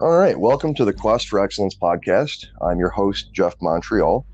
[0.00, 2.46] All right, welcome to the Quest for Excellence podcast.
[2.62, 4.24] I'm your host, Jeff Montreal.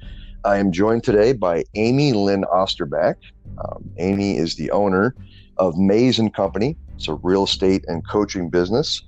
[0.45, 3.17] I am joined today by Amy Lynn Osterbach.
[3.57, 5.15] Um, Amy is the owner
[5.57, 6.77] of Mays and Company.
[6.97, 9.01] It's a real estate and coaching business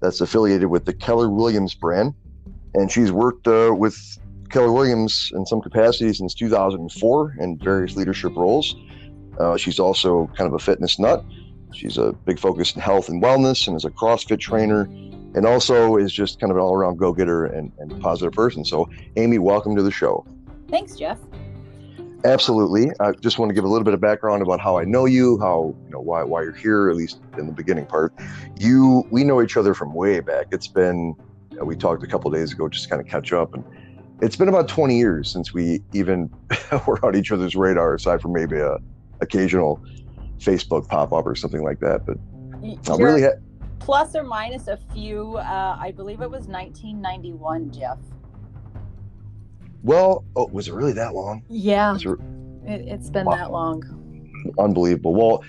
[0.00, 2.14] that's affiliated with the Keller Williams brand,
[2.72, 4.18] and she's worked uh, with
[4.48, 8.74] Keller Williams in some capacity since 2004 in various leadership roles.
[9.38, 11.22] Uh, she's also kind of a fitness nut.
[11.72, 14.82] She's a big focus in health and wellness and is a CrossFit trainer
[15.34, 18.64] and also is just kind of an all around go getter and, and positive person.
[18.64, 20.26] So, Amy, welcome to the show.
[20.68, 21.18] Thanks, Jeff.
[22.24, 22.90] Absolutely.
[22.98, 25.38] I just want to give a little bit of background about how I know you,
[25.38, 28.12] how you know why why you're here, at least in the beginning part.
[28.58, 30.46] You, we know each other from way back.
[30.50, 31.14] It's been
[31.60, 33.64] uh, we talked a couple days ago, just kind of catch up, and
[34.20, 36.28] it's been about 20 years since we even
[36.86, 38.78] were on each other's radar, aside from maybe a
[39.20, 39.80] occasional
[40.38, 42.06] Facebook pop up or something like that.
[42.06, 42.18] But
[42.90, 43.40] I'm really ha-
[43.78, 45.36] plus or minus a few.
[45.36, 47.98] Uh, I believe it was 1991, Jeff.
[49.82, 51.42] Well, oh, was it really that long?
[51.48, 51.96] Yeah,
[52.66, 53.36] it, has been wow.
[53.36, 53.82] that long.
[54.58, 55.14] Unbelievable.
[55.14, 55.44] Well,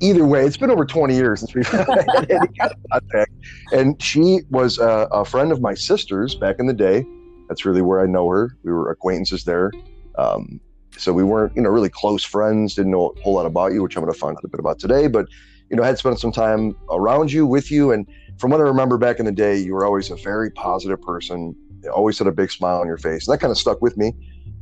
[0.00, 2.48] either way, it's been over 20 years since we've had any
[2.90, 3.32] contact.
[3.72, 7.06] And she was a, a, friend of my sister's back in the day.
[7.48, 8.56] That's really where I know her.
[8.62, 9.70] We were acquaintances there.
[10.16, 10.60] Um,
[10.96, 12.74] so we weren't, you know, really close friends.
[12.74, 14.60] Didn't know a whole lot about you, which I'm going to find out a bit
[14.60, 15.06] about today.
[15.06, 15.26] But
[15.70, 18.06] you know, I had spent some time around you, with you, and
[18.38, 21.54] from what I remember back in the day, you were always a very positive person.
[21.84, 23.26] You always had a big smile on your face.
[23.26, 24.12] And that kind of stuck with me.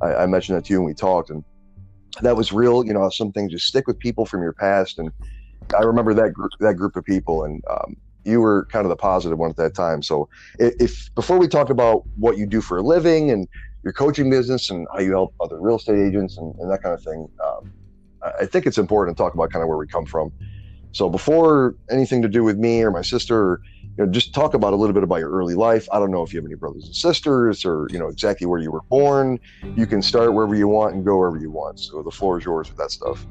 [0.03, 1.43] I, I mentioned that to you when we talked, and
[2.21, 2.85] that was real.
[2.85, 5.11] You know, some things just stick with people from your past, and
[5.77, 8.97] I remember that group, that group of people, and um, you were kind of the
[8.97, 10.03] positive one at that time.
[10.03, 13.49] So, if, if before we talk about what you do for a living and
[13.89, 16.95] your coaching business and how you help other real estate agents and, and that kind
[16.95, 17.73] of thing, um,
[18.39, 20.31] I think it's important to talk about kind of where we come from.
[20.93, 23.63] So before anything to do with me or my sister,
[23.97, 25.89] you know, just talk about a little bit about your early life.
[25.91, 28.61] I don't know if you have any brothers and sisters or, you know, exactly where
[28.61, 29.41] you were born.
[29.75, 31.81] You can start wherever you want and go wherever you want.
[31.81, 33.27] So the floor is yours with that stuff.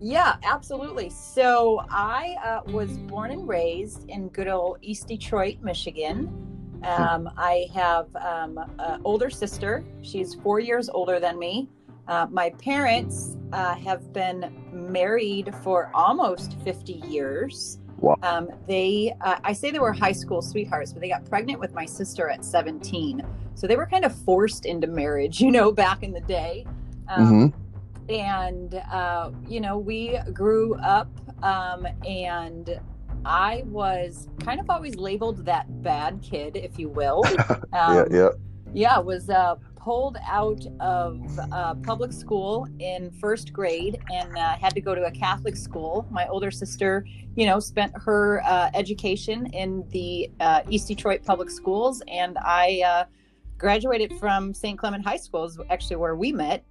[0.00, 1.10] Yeah, absolutely.
[1.10, 6.55] So I uh, was born and raised in good old East Detroit, Michigan.
[6.82, 9.84] Um, I have um, an older sister.
[10.02, 11.68] She's four years older than me.
[12.08, 17.78] Uh, my parents uh, have been married for almost 50 years.
[17.98, 18.16] Wow.
[18.22, 21.72] Um, they, uh, I say they were high school sweethearts, but they got pregnant with
[21.72, 23.22] my sister at 17.
[23.54, 26.66] So they were kind of forced into marriage, you know, back in the day.
[27.08, 28.12] Um, mm-hmm.
[28.12, 31.10] And, uh, you know, we grew up
[31.42, 32.80] um, and
[33.26, 37.24] I was kind of always labeled that bad kid, if you will.
[37.26, 38.28] yeah, um, yeah.
[38.72, 41.20] Yeah, was uh, pulled out of
[41.50, 46.06] uh, public school in first grade and uh, had to go to a Catholic school.
[46.10, 47.04] My older sister,
[47.34, 52.82] you know, spent her uh, education in the uh, East Detroit public schools, and I
[52.86, 53.04] uh,
[53.58, 54.78] graduated from St.
[54.78, 56.64] Clement High School, is actually where we met.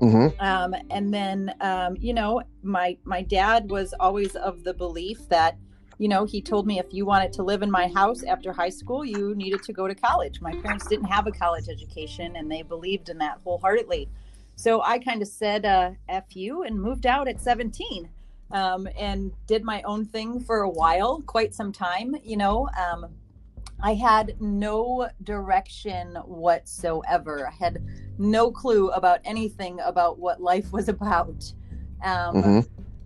[0.00, 0.40] Mm-hmm.
[0.40, 5.58] Um, and then, um, you know, my my dad was always of the belief that
[6.00, 8.70] you know, he told me if you wanted to live in my house after high
[8.70, 10.40] school, you needed to go to college.
[10.40, 14.08] My parents didn't have a college education and they believed in that wholeheartedly.
[14.56, 18.08] So I kind of said, uh, F you, and moved out at 17
[18.50, 22.16] um, and did my own thing for a while, quite some time.
[22.24, 23.04] You know, um,
[23.82, 27.46] I had no direction whatsoever.
[27.46, 27.84] I had
[28.16, 31.52] no clue about anything about what life was about.
[32.02, 32.60] Um, mm-hmm.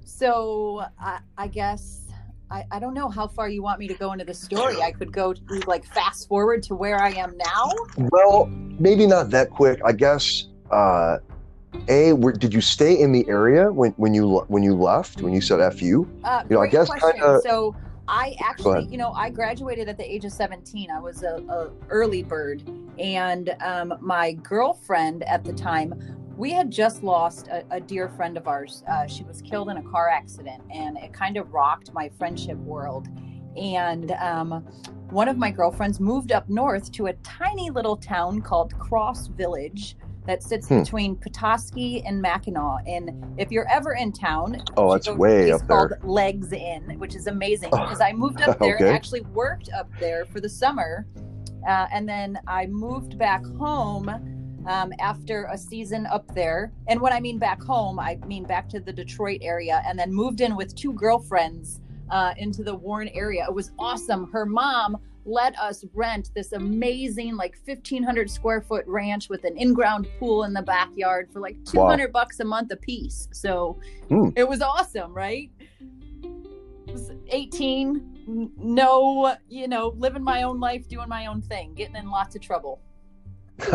[0.05, 2.03] So I, I guess
[2.54, 4.81] I, I don't know how far you want me to go into the story.
[4.81, 7.72] I could go to, like fast forward to where I am now.
[7.97, 8.47] Well,
[8.78, 9.81] maybe not that quick.
[9.84, 10.47] I guess.
[10.70, 11.19] Uh,
[11.88, 15.20] a, where, did you stay in the area when, when you when you left?
[15.20, 16.09] When you said "fu"?
[16.22, 17.43] Uh, you know, I guess kind of.
[17.43, 17.75] So
[18.06, 20.93] I actually, you know, I graduated at the age of 17.
[20.93, 22.62] I was a, a early bird,
[23.00, 25.93] and um, my girlfriend at the time
[26.36, 28.82] we had just lost a, a dear friend of ours.
[28.88, 32.56] Uh, she was killed in a car accident, and it kind of rocked my friendship
[32.58, 33.08] world.
[33.56, 34.64] And um,
[35.10, 39.96] one of my girlfriends moved up north to a tiny little town called Cross Village
[40.26, 40.81] that sits hmm.
[40.81, 42.82] between Petoskey and Mackinac.
[42.87, 46.00] And if you're ever in town, oh, it's way up called there.
[46.02, 48.87] Legs Inn, which is amazing because I moved up there okay.
[48.87, 51.06] and actually worked up there for the summer.
[51.69, 54.33] Uh, and then I moved back home
[54.66, 56.72] um, after a season up there.
[56.88, 60.12] And when I mean back home, I mean back to the Detroit area, and then
[60.12, 61.81] moved in with two girlfriends
[62.11, 63.44] uh, into the Warren area.
[63.49, 64.31] It was awesome.
[64.32, 69.72] Her mom let us rent this amazing, like 1,500 square foot ranch with an in
[69.72, 72.12] ground pool in the backyard for like 200 wow.
[72.12, 73.28] bucks a month a piece.
[73.32, 73.78] So
[74.11, 74.32] mm.
[74.37, 75.50] it was awesome, right?
[76.87, 82.11] Was 18 no, you know, living my own life, doing my own thing, getting in
[82.11, 82.81] lots of trouble.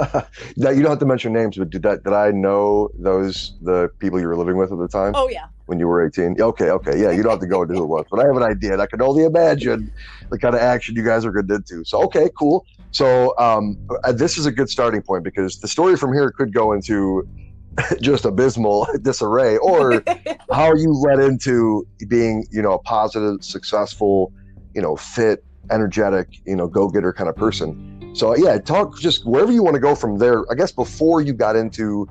[0.57, 3.89] now you don't have to mention names, but did that did I know those the
[3.99, 5.13] people you were living with at the time?
[5.15, 5.47] Oh yeah.
[5.67, 6.41] When you were 18.
[6.41, 6.99] Okay, okay.
[6.99, 8.73] Yeah, you don't have to go into who it was, but I have an idea.
[8.73, 9.91] And I can only imagine
[10.31, 11.85] the kind of action you guys are getting into.
[11.85, 12.65] So okay, cool.
[12.91, 16.53] So um, uh, this is a good starting point because the story from here could
[16.53, 17.27] go into
[18.01, 20.03] just abysmal disarray or
[20.51, 24.33] how you led into being, you know, a positive, successful,
[24.73, 29.51] you know, fit, energetic, you know, go-getter kind of person so yeah, talk just wherever
[29.51, 30.44] you want to go from there.
[30.51, 32.07] I guess before you got into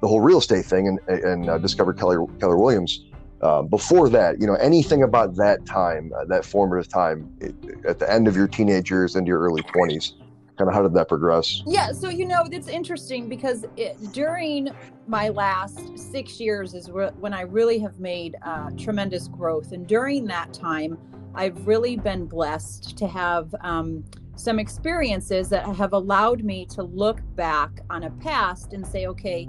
[0.00, 3.04] the whole real estate thing and, and uh, discovered Keller Keller Williams.
[3.40, 7.54] Uh, before that, you know, anything about that time, uh, that formative time, it,
[7.86, 10.14] at the end of your teenage years into your early twenties,
[10.56, 11.62] kind of how did that progress?
[11.64, 14.70] Yeah, so you know, it's interesting because it, during
[15.06, 19.86] my last six years is re- when I really have made uh, tremendous growth, and
[19.86, 20.98] during that time,
[21.32, 23.54] I've really been blessed to have.
[23.60, 24.02] Um,
[24.38, 29.48] some experiences that have allowed me to look back on a past and say, okay,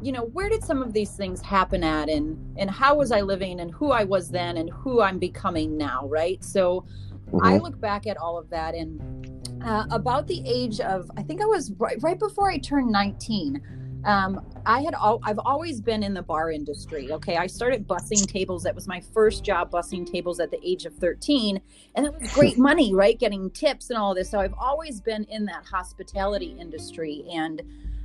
[0.00, 3.20] you know, where did some of these things happen at and and how was I
[3.20, 6.42] living and who I was then and who I'm becoming now, right?
[6.42, 6.86] So
[7.26, 7.44] mm-hmm.
[7.44, 11.42] I look back at all of that and uh, about the age of I think
[11.42, 13.60] I was right, right before I turned 19
[14.04, 17.12] um, I had all I've always been in the bar industry.
[17.12, 18.62] Okay, I started bussing tables.
[18.62, 21.60] That was my first job, bussing tables at the age of 13,
[21.94, 23.18] and it was great money, right?
[23.18, 24.30] Getting tips and all this.
[24.30, 27.62] So I've always been in that hospitality industry, and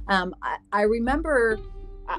[0.08, 1.60] um, I, I remember.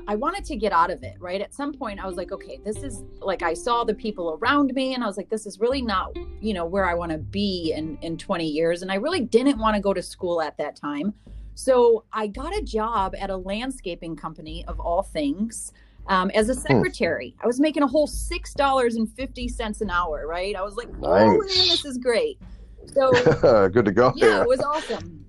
[0.06, 1.40] I wanted to get out of it, right?
[1.40, 4.72] At some point, I was like, okay, this is like I saw the people around
[4.72, 7.18] me, and I was like, this is really not, you know, where I want to
[7.18, 8.82] be in in 20 years.
[8.82, 11.12] And I really didn't want to go to school at that time.
[11.54, 15.72] So I got a job at a landscaping company of all things
[16.06, 16.60] um, as a hmm.
[16.60, 17.34] secretary.
[17.42, 20.26] I was making a whole six dollars and fifty cents an hour.
[20.26, 20.56] Right?
[20.56, 21.28] I was like, nice.
[21.28, 22.38] oh this is great.
[22.86, 23.10] So
[23.68, 24.12] good to go.
[24.16, 25.24] Yeah, yeah, it was awesome.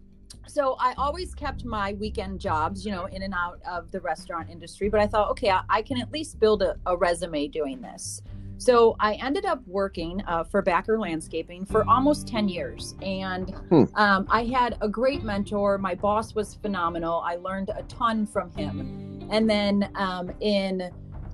[0.47, 4.49] So I always kept my weekend jobs, you know, in and out of the restaurant
[4.49, 4.89] industry.
[4.89, 8.21] But I thought, okay, I, I can at least build a, a resume doing this.
[8.61, 12.93] So I ended up working uh, for Backer Landscaping for almost 10 years.
[13.01, 13.85] And hmm.
[13.95, 15.79] um, I had a great mentor.
[15.79, 17.23] My boss was phenomenal.
[17.25, 19.27] I learned a ton from him.
[19.31, 20.91] And then um, in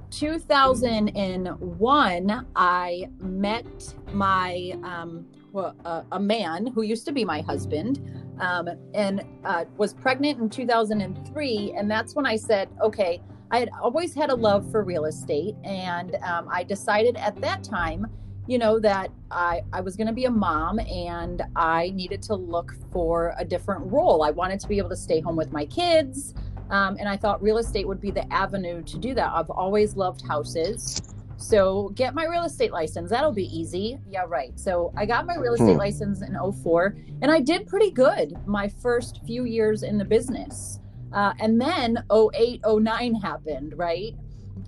[0.09, 7.99] 2001, I met my um, well, uh, a man who used to be my husband
[8.39, 11.73] um, and uh, was pregnant in 2003.
[11.75, 13.21] And that's when I said, okay,
[13.51, 17.63] I had always had a love for real estate, and um, I decided at that
[17.63, 18.07] time,
[18.47, 22.35] you know, that I, I was going to be a mom and I needed to
[22.35, 24.23] look for a different role.
[24.23, 26.33] I wanted to be able to stay home with my kids.
[26.69, 29.31] Um, and I thought real estate would be the avenue to do that.
[29.33, 31.01] I've always loved houses.
[31.37, 33.09] So get my real estate license.
[33.09, 33.99] That'll be easy.
[34.09, 34.57] Yeah, right.
[34.59, 35.79] So I got my real estate hmm.
[35.79, 40.79] license in 04 and I did pretty good my first few years in the business.
[41.13, 44.15] Uh, and then 08, 09 happened, right?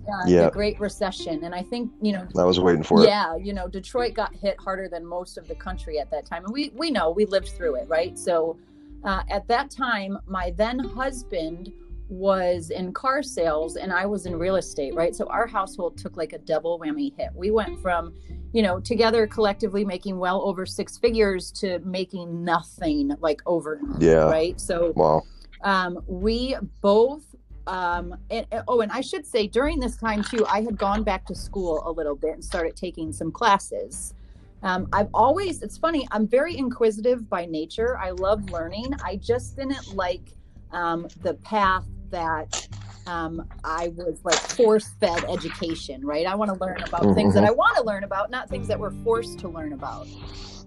[0.08, 0.44] Uh, yeah.
[0.44, 1.44] The Great Recession.
[1.44, 3.40] And I think, you know, I was waiting for yeah, it.
[3.40, 3.44] Yeah.
[3.44, 6.44] You know, Detroit got hit harder than most of the country at that time.
[6.44, 8.18] And we, we know we lived through it, right?
[8.18, 8.58] So
[9.04, 11.72] uh, at that time, my then husband
[12.08, 15.14] was in car sales and I was in real estate, right?
[15.14, 17.28] So our household took like a double whammy hit.
[17.34, 18.14] We went from,
[18.52, 23.80] you know, together collectively making well over six figures to making nothing like over.
[23.98, 24.24] Yeah.
[24.24, 24.60] Right.
[24.60, 25.22] So, wow
[25.62, 27.22] um, we both
[27.66, 31.24] um, and, oh and i should say during this time too i had gone back
[31.26, 34.14] to school a little bit and started taking some classes
[34.62, 39.56] um, i've always it's funny i'm very inquisitive by nature i love learning i just
[39.56, 40.32] didn't like
[40.72, 42.68] um, the path that
[43.06, 46.26] um, I was like force fed education, right?
[46.26, 47.14] I want to learn about mm-hmm.
[47.14, 50.06] things that I want to learn about, not things that we're forced to learn about.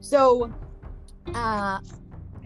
[0.02, 0.52] So,
[1.34, 1.80] uh,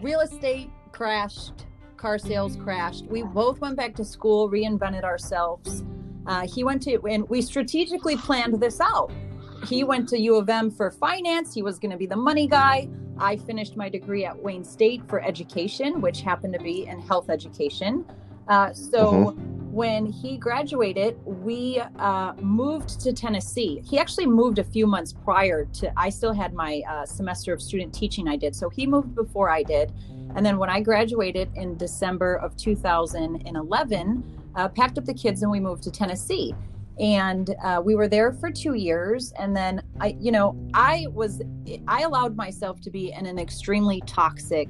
[0.02, 1.66] real estate crashed
[1.98, 3.06] car sales crashed.
[3.06, 5.84] We both went back to school, reinvented ourselves.
[6.26, 9.12] Uh, he went to, and we strategically planned this out.
[9.66, 11.54] He went to U of M for finance.
[11.54, 12.90] He was going to be the money guy.
[13.18, 17.30] I finished my degree at Wayne State for education, which happened to be in health
[17.30, 18.06] education.
[18.48, 19.72] Uh, so mm-hmm.
[19.72, 23.82] when he graduated, we uh, moved to Tennessee.
[23.84, 27.62] He actually moved a few months prior to, I still had my uh, semester of
[27.62, 28.56] student teaching I did.
[28.56, 29.92] So he moved before I did.
[30.36, 35.52] And then when I graduated in December of 2011, uh, packed up the kids and
[35.52, 36.54] we moved to Tennessee.
[37.00, 39.32] And uh, we were there for two years.
[39.40, 41.42] And then I, you know, I was,
[41.88, 44.68] I allowed myself to be in an extremely toxic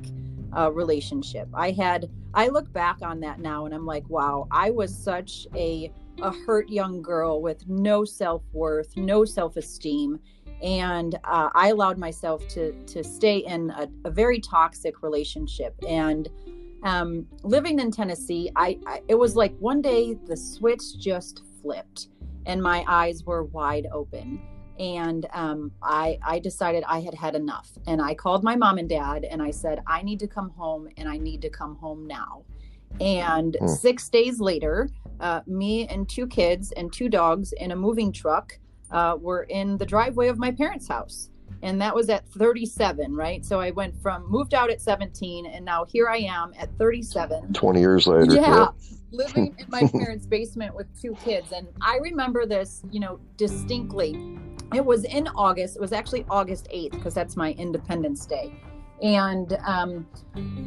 [0.55, 1.47] uh, relationship.
[1.53, 5.47] I had, I look back on that now and I'm like, wow, I was such
[5.55, 10.19] a, a hurt young girl with no self worth, no self esteem
[10.61, 15.75] and uh, I allowed myself to to stay in a, a very toxic relationship.
[15.87, 16.29] And
[16.83, 22.09] um, living in Tennessee, I, I it was like one day the switch just flipped,
[22.45, 24.41] and my eyes were wide open.
[24.79, 27.71] And um, I, I decided I had had enough.
[27.87, 30.87] And I called my mom and dad and I said, I need to come home
[30.97, 32.43] and I need to come home now.
[33.01, 33.69] And mm.
[33.69, 38.59] six days later, uh, me and two kids and two dogs in a moving truck
[38.91, 41.29] uh, were in the driveway of my parents' house.
[41.63, 43.43] And that was at 37, right?
[43.43, 47.53] So I went from moved out at 17, and now here I am at 37.
[47.53, 48.35] 20 years later.
[48.35, 48.67] Yeah.
[49.11, 51.51] living in my parents' basement with two kids.
[51.51, 54.37] And I remember this, you know, distinctly.
[54.73, 55.77] It was in August.
[55.77, 58.53] It was actually August 8th, because that's my Independence Day.
[59.01, 60.07] And um,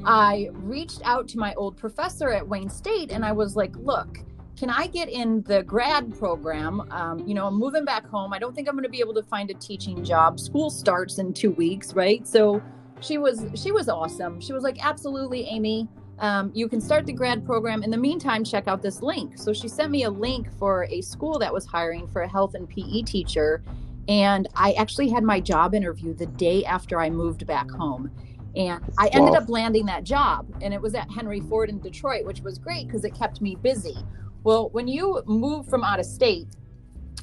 [0.05, 4.19] I reached out to my old professor at Wayne State and I was like, look,
[4.61, 6.83] can I get in the grad program?
[6.91, 8.35] Um, you know, I'm moving back home.
[8.35, 10.39] I don't think I'm going to be able to find a teaching job.
[10.39, 12.29] School starts in two weeks, right?
[12.29, 12.63] So
[13.01, 14.39] she was she was awesome.
[14.39, 15.89] She was like, absolutely, Amy.
[16.19, 17.83] Um, you can start the grad program.
[17.83, 19.39] In the meantime, check out this link.
[19.39, 22.55] So she sent me a link for a school that was hiring for a health
[22.55, 23.63] and PE teacher.
[24.09, 28.11] And I actually had my job interview the day after I moved back home.
[28.55, 29.39] And I ended wow.
[29.39, 30.55] up landing that job.
[30.61, 33.55] And it was at Henry Ford in Detroit, which was great because it kept me
[33.55, 33.97] busy.
[34.43, 36.49] Well, when you move from out of state,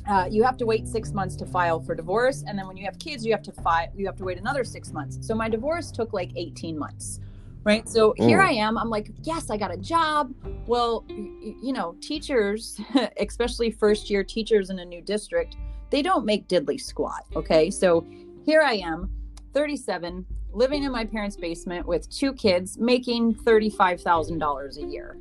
[0.08, 2.86] uh, you have to wait six months to file for divorce, and then when you
[2.86, 3.88] have kids, you have to file.
[3.96, 5.18] You have to wait another six months.
[5.26, 7.20] So my divorce took like eighteen months,
[7.64, 7.88] right?
[7.90, 8.26] So mm.
[8.26, 8.78] here I am.
[8.78, 10.34] I'm like, yes, I got a job.
[10.66, 12.80] Well, you know, teachers,
[13.20, 15.58] especially first year teachers in a new district,
[15.90, 17.26] they don't make diddly squat.
[17.36, 18.06] Okay, so
[18.46, 19.12] here I am,
[19.54, 25.18] 37, living in my parents' basement with two kids, making thirty-five thousand dollars a year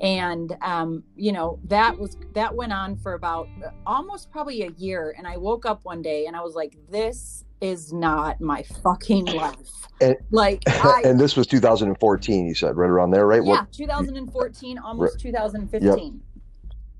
[0.00, 3.48] and um, you know that was that went on for about
[3.86, 5.14] almost probably a year.
[5.16, 9.24] And i woke up one day and i was like this is not my fucking
[9.26, 9.88] life.
[10.00, 13.42] And, like I, and this was 2014 you said right around there right?
[13.44, 16.20] Yeah what, 2014 almost right, 2015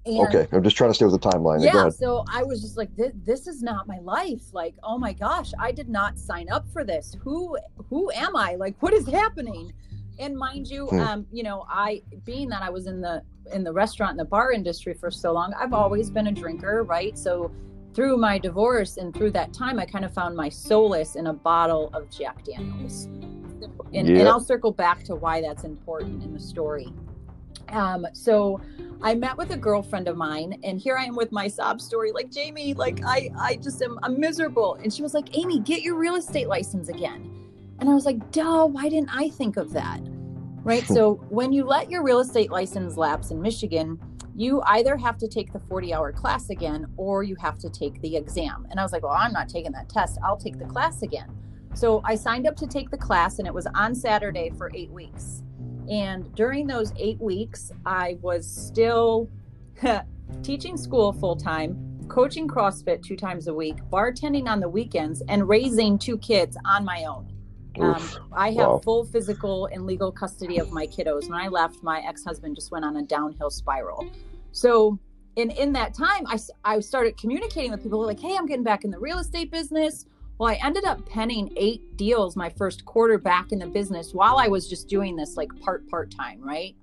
[0.04, 0.28] yep.
[0.28, 2.94] okay i'm just trying to stay with the timeline yeah so i was just like
[2.96, 6.66] this, this is not my life like oh my gosh i did not sign up
[6.72, 7.16] for this.
[7.22, 7.56] Who
[7.88, 8.54] who am i?
[8.56, 9.72] Like what is happening
[10.18, 11.00] and mind you hmm.
[11.00, 13.22] um, you know i being that i was in the
[13.52, 16.82] in the restaurant and the bar industry for so long i've always been a drinker
[16.82, 17.50] right so
[17.94, 21.32] through my divorce and through that time i kind of found my solace in a
[21.32, 23.04] bottle of jack daniels
[23.94, 26.92] and, and i'll circle back to why that's important in the story
[27.70, 28.60] um, so
[29.02, 32.12] I met with a girlfriend of mine, and here I am with my sob story.
[32.12, 34.78] Like Jamie, like I, I just am, I'm miserable.
[34.82, 37.47] And she was like, Amy, get your real estate license again.
[37.78, 40.00] And I was like, duh, why didn't I think of that?
[40.62, 40.84] Right.
[40.86, 43.98] so when you let your real estate license lapse in Michigan,
[44.34, 48.00] you either have to take the 40 hour class again or you have to take
[48.02, 48.66] the exam.
[48.70, 50.18] And I was like, well, I'm not taking that test.
[50.24, 51.28] I'll take the class again.
[51.74, 54.90] So I signed up to take the class and it was on Saturday for eight
[54.90, 55.42] weeks.
[55.90, 59.28] And during those eight weeks, I was still
[60.42, 65.48] teaching school full time, coaching CrossFit two times a week, bartending on the weekends, and
[65.48, 67.32] raising two kids on my own.
[67.80, 68.80] Um, I have wow.
[68.82, 71.28] full physical and legal custody of my kiddos.
[71.28, 74.06] When I left, my ex husband just went on a downhill spiral.
[74.52, 74.98] So,
[75.36, 78.84] in in that time, I I started communicating with people like, "Hey, I'm getting back
[78.84, 80.06] in the real estate business."
[80.38, 84.36] Well, I ended up penning eight deals my first quarter back in the business while
[84.38, 86.76] I was just doing this like part part time, right?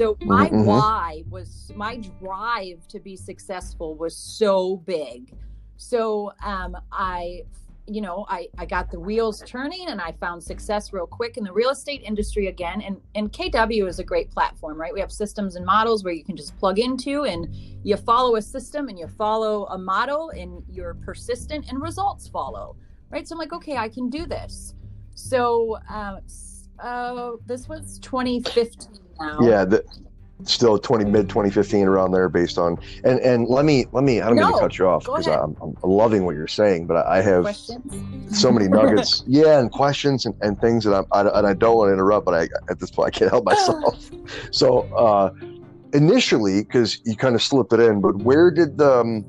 [0.00, 0.64] So my mm-hmm.
[0.64, 5.36] why was my drive to be successful was so big.
[5.76, 7.42] So um, I
[7.90, 11.44] you know, I, I got the wheels turning and I found success real quick in
[11.44, 12.80] the real estate industry again.
[12.82, 14.94] And, and KW is a great platform, right?
[14.94, 17.48] We have systems and models where you can just plug into and
[17.82, 22.76] you follow a system and you follow a model and you're persistent and results follow,
[23.10, 23.26] right?
[23.26, 24.74] So I'm like, okay, I can do this.
[25.14, 26.20] So uh,
[26.78, 28.88] uh, this was 2015
[29.20, 29.38] now.
[29.42, 29.64] Yeah.
[29.64, 29.84] The-
[30.44, 34.26] still 20 mid 2015 around there based on and and let me let me i
[34.26, 37.06] don't no, mean to cut you off because I'm, I'm loving what you're saying but
[37.06, 38.40] i have questions?
[38.40, 39.24] so many nuggets.
[39.30, 42.24] Yeah and questions and, and things that I'm, I, and i don't want to interrupt
[42.24, 44.10] but i at this point i can't help myself.
[44.52, 45.30] So uh
[45.92, 49.24] initially because you kind of slipped it in but where did the um,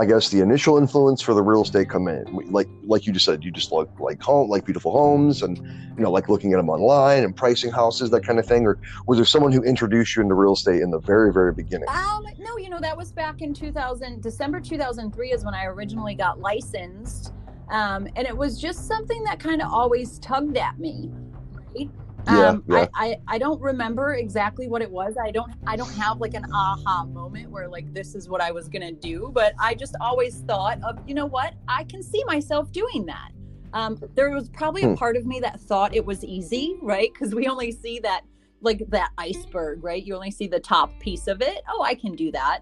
[0.00, 2.24] I guess the initial influence for the real estate come in?
[2.50, 6.02] Like like you just said, you just look like home like beautiful homes and you
[6.02, 8.66] know like looking at them online and pricing houses that kind of thing.
[8.66, 11.86] Or was there someone who introduced you into real estate in the very very beginning?
[11.90, 16.14] Um, no, you know that was back in 2000 December 2003 is when I originally
[16.14, 17.34] got licensed,
[17.68, 21.10] um, and it was just something that kind of always tugged at me.
[21.52, 21.90] Right?
[22.26, 22.86] Yeah, Um, yeah.
[22.94, 25.16] I, I, I don't remember exactly what it was.
[25.16, 28.50] I don't I don't have like an aha moment where like this is what I
[28.50, 32.22] was gonna do, but I just always thought of you know what I can see
[32.26, 33.30] myself doing that.
[33.72, 34.94] Um, there was probably a Hmm.
[34.94, 37.10] part of me that thought it was easy, right?
[37.12, 38.22] Because we only see that
[38.60, 40.04] like that iceberg, right?
[40.04, 41.62] You only see the top piece of it.
[41.68, 42.60] Oh, I can do that.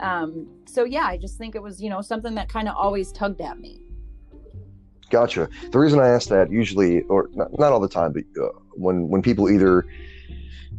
[0.00, 3.12] Um, so yeah, I just think it was you know something that kind of always
[3.12, 3.80] tugged at me.
[5.10, 5.48] Gotcha.
[5.70, 9.08] The reason I ask that usually, or not, not all the time, but uh, when
[9.08, 9.86] when people either,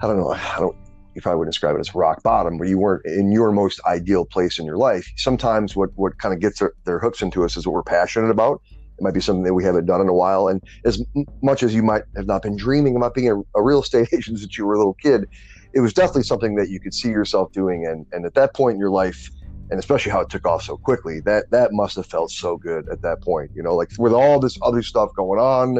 [0.01, 0.75] I don't know, I don't,
[1.15, 4.25] you probably wouldn't describe it as rock bottom, where you weren't in your most ideal
[4.25, 5.07] place in your life.
[5.17, 8.29] Sometimes what what kind of gets their, their hooks into us is what we're passionate
[8.29, 8.61] about.
[8.97, 11.01] It might be something that we haven't done in a while, and as
[11.41, 14.39] much as you might have not been dreaming about being a, a real estate agent
[14.39, 15.27] since you were a little kid,
[15.73, 17.85] it was definitely something that you could see yourself doing.
[17.85, 19.29] And and at that point in your life,
[19.69, 22.87] and especially how it took off so quickly that that must have felt so good
[22.89, 25.79] at that point you know like with all this other stuff going on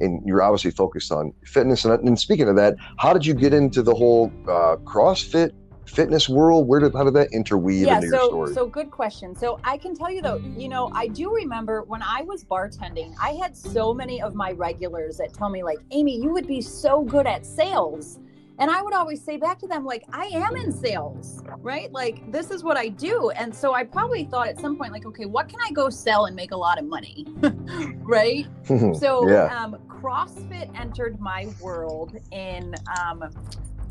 [0.00, 1.84] and you're obviously focused on fitness.
[1.84, 5.52] And, and speaking of that how did you get into the whole uh, crossfit
[5.86, 6.68] fitness world?
[6.68, 8.54] Where did how did that interweave yeah into your so story?
[8.54, 9.34] so good question.
[9.34, 13.14] So i can tell you though you know i do remember when i was bartending
[13.20, 16.60] i had so many of my regulars that tell me like amy you would be
[16.60, 18.18] so good at sales
[18.60, 22.30] and i would always say back to them like i am in sales right like
[22.30, 25.24] this is what i do and so i probably thought at some point like okay
[25.24, 27.26] what can i go sell and make a lot of money
[27.96, 33.30] right so yeah um, CrossFit entered my world in um,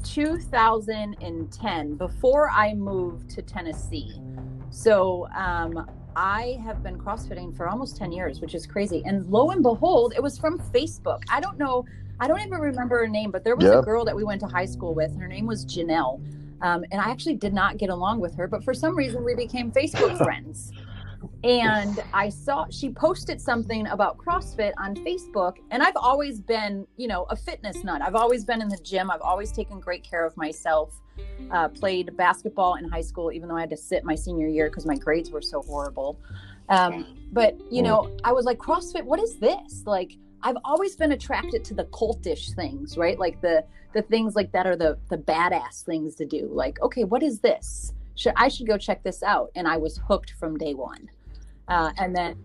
[0.03, 4.19] 2010 before I moved to Tennessee.
[4.71, 9.03] So um, I have been CrossFitting for almost 10 years, which is crazy.
[9.05, 11.21] And lo and behold, it was from Facebook.
[11.29, 11.85] I don't know,
[12.19, 13.79] I don't even remember her name, but there was Yeah.
[13.79, 15.17] a girl that we went to high school with.
[15.17, 16.19] Her name was Janelle.
[16.61, 19.33] Um, and I actually did not get along with her, but for some reason we
[19.35, 20.71] became Facebook friends.
[21.43, 25.55] And I saw she posted something about CrossFit on Facebook.
[25.71, 28.01] And I've always been, you know, a fitness nut.
[28.01, 29.09] I've always been in the gym.
[29.09, 30.99] I've always taken great care of myself.
[31.51, 34.69] Uh, played basketball in high school, even though I had to sit my senior year
[34.69, 36.17] because my grades were so horrible.
[36.69, 39.83] Um, but, you know, I was like, CrossFit, what is this?
[39.85, 43.19] Like, I've always been attracted to the cultish things, right?
[43.19, 46.49] Like the the things like that are the the badass things to do.
[46.51, 47.93] Like, okay, what is this?
[48.15, 49.51] Should I should go check this out?
[49.55, 51.09] And I was hooked from day one.
[51.67, 52.43] Uh, and then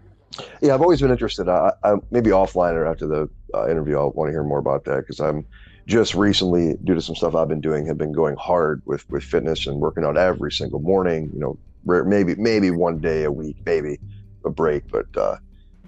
[0.60, 4.10] yeah i've always been interested i, I maybe offline or after the uh, interview i'll
[4.10, 5.46] want to hear more about that because i'm
[5.86, 9.22] just recently due to some stuff i've been doing have been going hard with with
[9.22, 11.58] fitness and working out every single morning you know
[12.04, 13.98] maybe maybe one day a week maybe
[14.44, 15.36] a break but uh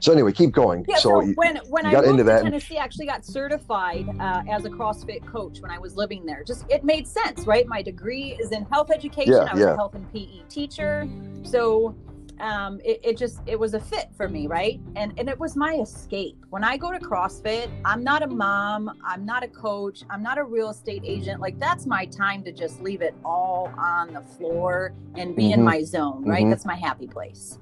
[0.01, 2.43] so anyway keep going yeah, so, so, when when I got moved into to that
[2.43, 6.45] Tennessee, actually got certified uh, as a CrossFit coach when I was living there.
[6.45, 7.67] Just it made sense, right?
[7.67, 9.33] My degree is in health education.
[9.33, 9.73] Yeah, I was yeah.
[9.73, 11.09] a health and PE teacher,
[11.43, 11.95] so
[12.41, 14.81] um, it, it just it was a fit for me, right?
[14.95, 16.37] And and it was my escape.
[16.51, 20.39] When I go to CrossFit, I'm not a mom, I'm not a coach, I'm not
[20.39, 21.41] a real estate agent.
[21.41, 25.61] Like that's my time to just leave it all on the floor and be in
[25.61, 25.65] Mhm.
[25.65, 26.45] my zone, right?
[26.45, 26.51] Mhm.
[26.51, 27.59] That's my happy place.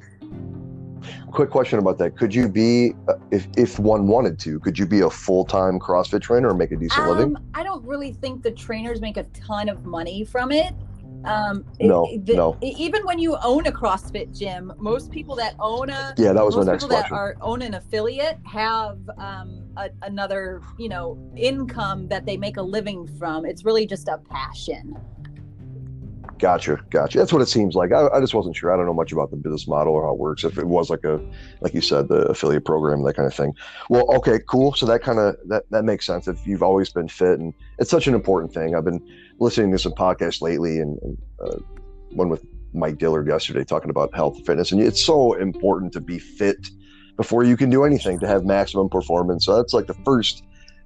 [1.32, 4.86] Quick question about that could you be uh, if if one wanted to could you
[4.86, 8.42] be a full-time crossfit trainer and make a decent living Um, I don't really think
[8.42, 10.74] the trainers make a ton of money from it.
[11.24, 12.56] Um, it- No, the- no.
[12.62, 16.44] e- Even when you own a CrossFit gym, most people that own a yeah that
[16.44, 20.88] was my next people question that are own an affiliate have um, a, another you
[20.90, 23.46] know income that they make a living from.
[23.46, 24.96] It's really just a passion.
[26.44, 27.16] Gotcha, gotcha.
[27.16, 27.90] That's what it seems like.
[27.90, 28.70] I, I just wasn't sure.
[28.70, 30.44] I don't know much about the business model or how it works.
[30.44, 31.18] If it was like a,
[31.62, 33.54] like you said, the affiliate program, that kind of thing.
[33.88, 34.74] Well, okay, cool.
[34.74, 36.28] So that kind of that that makes sense.
[36.28, 38.74] If you've always been fit, and it's such an important thing.
[38.74, 39.00] I've been
[39.38, 41.56] listening to some podcasts lately, and, and uh,
[42.10, 46.00] one with Mike Dillard yesterday talking about health and fitness, and it's so important to
[46.02, 46.68] be fit
[47.16, 49.46] before you can do anything to have maximum performance.
[49.46, 50.44] So that's like the first.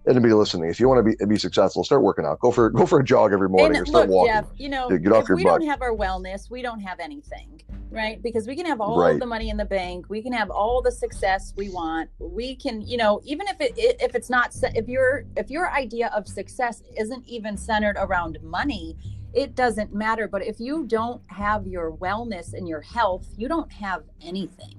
[0.09, 2.40] Anybody listening, if you want to be be successful, start working out.
[2.40, 4.33] Go for go for a jog every morning, or start look, walking.
[4.33, 5.61] Jeff, you know, Yeah, get off if your we butt.
[5.61, 8.23] don't have our wellness, we don't have anything, right?
[8.23, 9.21] Because we can have all Right.
[9.21, 12.09] the money in the bank, we can have all the success we want.
[12.18, 16.09] We can, you know, even if it if it's not if your if your idea
[16.16, 18.97] of success isn't even centered around money,
[19.35, 20.27] it doesn't matter.
[20.27, 24.75] But if you don't have your wellness and your health, you don't have anything.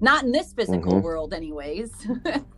[0.00, 1.02] Not in this physical Mhm.
[1.02, 1.92] world, anyways.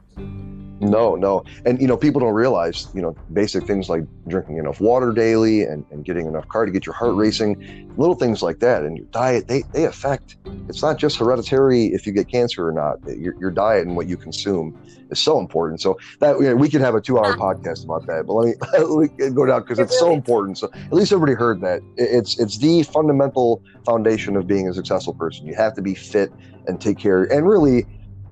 [0.80, 1.42] No, no.
[1.64, 5.62] And, you know, people don't realize, you know, basic things like drinking enough water daily
[5.62, 8.84] and, and getting enough carb to get your heart racing, little things like that.
[8.84, 10.36] And your diet, they, they affect,
[10.68, 12.98] it's not just hereditary if you get cancer or not.
[13.18, 14.78] Your, your diet and what you consume
[15.10, 15.80] is so important.
[15.80, 17.54] So that, you know, we could have a two hour ah.
[17.54, 20.58] podcast about that, but let me, let me go down because It it's so important.
[20.58, 21.82] So at least everybody heard that.
[21.96, 25.46] It's, it's the fundamental foundation of being a successful person.
[25.46, 26.30] You have to be fit
[26.68, 27.24] and take care.
[27.24, 27.84] And really,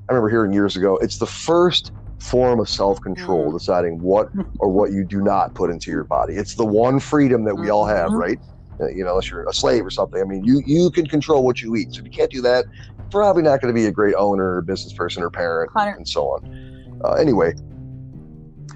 [0.08, 3.58] I remember hearing years ago, it's the first form of self-control, Mm.
[3.58, 4.28] deciding what
[4.60, 6.34] or what you do not put into your body.
[6.34, 8.18] It's the one freedom that we all have, Mhm.
[8.18, 8.38] right?
[8.80, 10.20] Uh, you know, unless you're a slave or something.
[10.20, 11.94] I mean, you you can control what you eat.
[11.94, 12.66] So if you can't do that,
[13.10, 15.94] probably not going to be a great owner, or business person, or parent, Hunter.
[15.96, 17.00] and so on.
[17.04, 17.52] Uh, anyway,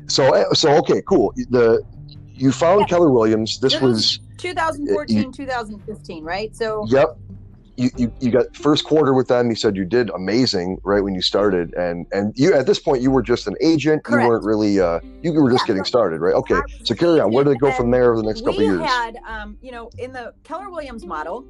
[0.08, 1.32] so uh, so okay, cool.
[1.50, 1.82] The
[2.26, 2.86] you found Yeah.
[2.86, 3.58] Keller Williams.
[3.60, 6.54] This This was- was 2014, 2015, right?
[6.56, 7.18] So Yep.
[7.76, 9.48] You, you, you got first quarter with them.
[9.48, 13.00] You said you did amazing right when you started, and and you at this point
[13.00, 14.04] you were just an agent.
[14.04, 14.22] Correct.
[14.22, 16.34] You weren't really uh you were just Yeah, getting started, right?
[16.34, 16.60] Okay.
[16.84, 17.32] So carry on.
[17.32, 18.88] Where did it go from there over the next couple we of years?
[18.90, 21.46] had, um, you know, in the Keller Williams model,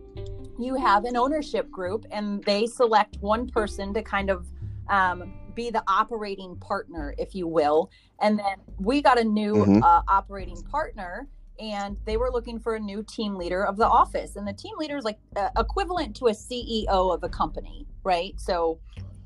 [0.59, 4.47] you have an ownership group, and they select one person to kind of
[4.89, 7.91] um, be the operating partner, if you will.
[8.21, 9.83] And then we got a new Mhm.
[9.83, 11.29] uh, operating partner,
[11.61, 14.37] and they were looking for a new team leader of the office.
[14.37, 18.39] And the team leader is like uh, equivalent to a CEO of a company, right?
[18.41, 18.79] So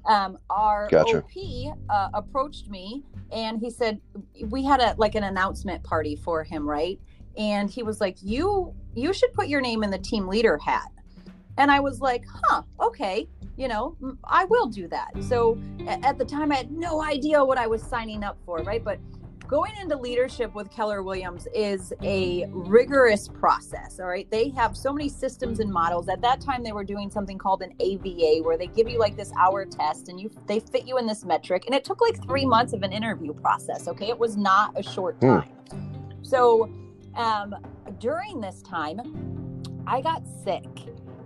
[0.07, 1.19] um, our Gotcha.
[1.19, 4.01] OP uh, approached me and he said
[4.49, 6.99] we had a like an announcement party for him, right?
[7.37, 10.91] And he was like, "You you should put your name in the team leader hat."
[11.57, 16.25] And I was like, "Huh, okay, you know, i will do that." So at the
[16.25, 18.85] time, I had no idea what I was signing up for, right?
[18.85, 18.99] But
[19.55, 24.01] going into leadership with Keller Williams is a rigorous process.
[24.01, 24.29] All right.
[24.29, 26.09] They have so many systems and models.
[26.09, 29.17] At that time, they were doing something called an AVA where they give you like
[29.17, 31.67] this hour test and you they fit you in this metric.
[31.67, 33.87] And it took like three months of an interview process.
[33.87, 34.09] Okay.
[34.09, 35.39] It was not a short Hmm.
[35.39, 36.19] time.
[36.23, 36.69] So
[37.15, 37.55] um,
[38.01, 38.99] during this time,
[39.87, 40.67] I got sick.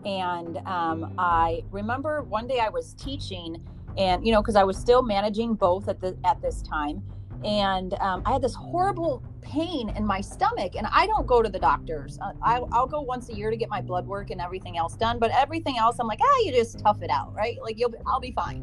[0.05, 4.77] And um, I remember one day I was teaching and you know because i was
[4.77, 7.03] still managing both at the at this time
[7.45, 11.49] and um, i had this horrible pain in my stomach and i don't go to
[11.49, 14.41] the doctors uh, I, i'll go once a year to get my blood work and
[14.41, 17.57] everything else done but everything else i'm like ah you just tough it out right
[17.63, 18.63] like you'll be, i'll be fine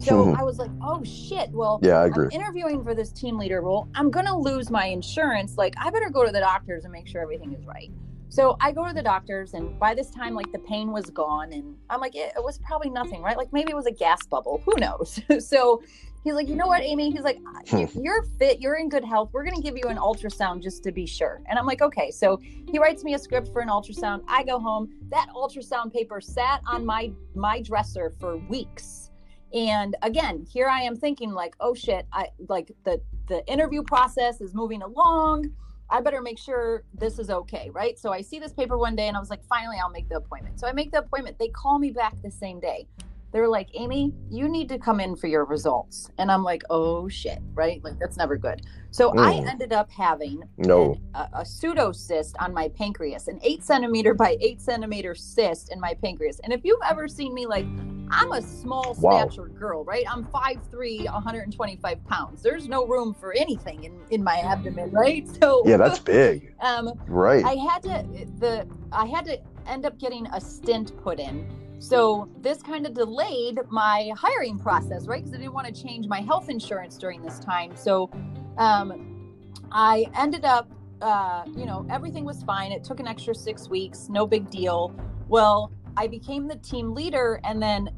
[0.00, 2.24] so i was like oh shit well Yeah, I agree.
[2.24, 3.86] I'm interviewing for this team leader role.
[3.94, 5.56] I'm going to lose my insurance.
[5.56, 7.90] Like, I better go to the doctors and make sure everything is right.
[8.28, 11.52] So I go to the doctors, and by this time, like, the pain was gone.
[11.52, 13.36] And I'm like, it, it was probably nothing, right?
[13.36, 14.60] Like, maybe it was a gas bubble.
[14.64, 15.20] Who knows?
[15.46, 15.82] so
[16.24, 17.10] he's like, you know what, Amy?
[17.10, 18.00] He's like, "You- hmm.
[18.02, 18.60] you're fit.
[18.60, 19.30] You're in good health.
[19.32, 21.42] We're going to give you an ultrasound just to be sure.
[21.48, 22.10] And I'm like, okay.
[22.10, 24.22] So he writes me a script for an ultrasound.
[24.26, 24.90] I go home.
[25.10, 29.10] That ultrasound paper sat on my my dresser for weeks
[29.54, 34.40] and again here i am thinking like oh shit i like the the interview process
[34.40, 35.48] is moving along
[35.90, 39.06] i better make sure this is okay right so i see this paper one day
[39.06, 41.48] and i was like finally i'll make the appointment so i make the appointment they
[41.48, 42.86] call me back the same day
[43.34, 47.08] they're like amy you need to come in for your results and i'm like oh
[47.08, 49.48] shit right like that's never good so i Mm.
[49.50, 50.92] ended up having No.
[50.92, 55.80] an- a, a pseudocyst on my pancreas, an eight centimeter by eight centimeter cyst in
[55.80, 56.40] my pancreas.
[56.44, 57.66] And if you've ever seen me, like,
[58.10, 59.28] I'm a small Wow.
[59.28, 60.04] statured girl, right?
[60.08, 62.42] I'm 5'3, 125 pounds.
[62.42, 65.26] There's no room for anything in, in my abdomen, right?
[65.40, 66.52] So, Yeah, that's big.
[66.60, 67.44] um, Right.
[67.44, 68.04] I had to
[68.38, 71.46] the I had to end up getting a stint put in.
[71.84, 75.22] So this kind of delayed my hiring process, right?
[75.22, 77.76] Because I didn't want to change my health insurance during this time.
[77.76, 78.10] So
[78.56, 79.34] um,
[79.70, 82.72] I ended up, uh, you know, everything was fine.
[82.72, 84.94] It took an extra six weeks, no big deal.
[85.28, 87.90] Well, I became the team leader, and then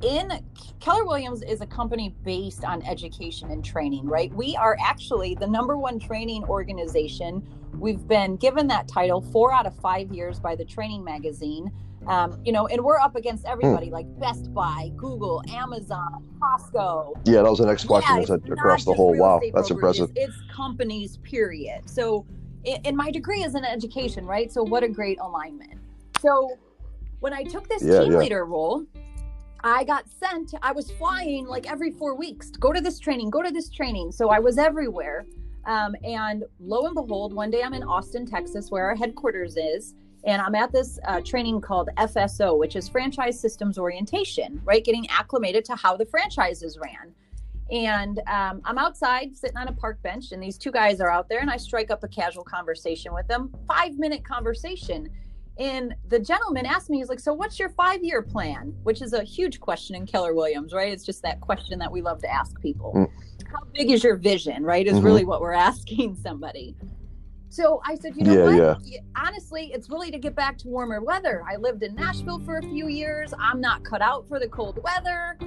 [0.00, 0.42] in
[0.80, 4.32] Keller Williams is a company based on education and training, right?
[4.34, 7.46] We are actually the number one training organization.
[7.78, 11.70] We've been given that title four out of five years by the Training Magazine.
[12.06, 17.20] Um, you know, and we're up against everybody like Best Buy, Google, Amazon, Costco.
[17.24, 18.16] Yeah, that was the next question.
[18.16, 19.16] Yeah, is it's that across the whole?
[19.16, 20.10] Wow, that's impressive.
[20.14, 21.88] It's companies, period.
[21.88, 22.26] So,
[22.84, 24.52] and my degree is in education, right?
[24.52, 25.80] So, what a great alignment.
[26.20, 26.58] So,
[27.20, 28.18] when I took this Yeah, team yeah.
[28.18, 28.84] leader role,
[29.64, 30.52] I got sent.
[30.62, 32.50] I was flying like every four weeks.
[32.50, 33.30] Go to this training.
[33.30, 34.12] Go to this training.
[34.12, 35.24] So I was everywhere.
[35.64, 39.94] Um, and lo and behold, one day I'm in Austin, Texas, where our headquarters is,
[40.26, 44.84] and I'm at this uh, training called FSO, which is Franchise Systems Orientation, right?
[44.84, 47.12] Getting acclimated to how the franchises ran.
[47.70, 51.28] And um, I'm outside sitting on a park bench, and these two guys are out
[51.28, 53.52] there, and I strike up a casual conversation with them.
[53.66, 55.08] Five minute conversation.
[55.56, 58.74] And the gentleman asked me, he's like, So what's your five year plan?
[58.82, 60.92] Which is a huge question in Keller Williams, right?
[60.92, 62.92] It's just that question that we love to ask people.
[62.96, 63.10] Mm.
[63.52, 64.84] How big is your vision, right?
[64.86, 65.04] Is Mhm.
[65.04, 66.74] really what we're asking somebody.
[67.54, 68.82] So I said, You know Yeah, what?
[68.82, 71.44] Y- Honestly, it's really to get back to warmer weather.
[71.48, 73.32] I lived in Nashville for a few years.
[73.38, 75.38] I'm not cut out for the cold weather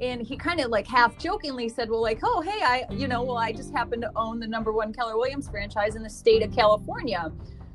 [0.00, 3.22] and he kind of like half jokingly said well like oh hey i you know
[3.22, 6.42] well i just happen to own the number one keller williams franchise in the state
[6.42, 7.30] of california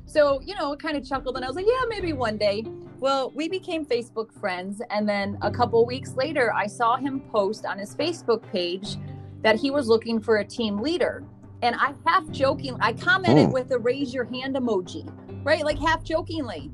[0.08, 2.66] so you know kind of chuckled and i was like yeah maybe one day
[3.00, 7.64] well we became facebook friends and then a couple weeks later i saw him post
[7.64, 8.98] on his facebook page
[9.46, 11.24] that he was looking for a team leader.
[11.66, 13.52] And I half joking, I commented Hmm.
[13.54, 15.12] with a raise your hand emoji,
[15.44, 15.64] right?
[15.66, 16.72] Like half jokingly.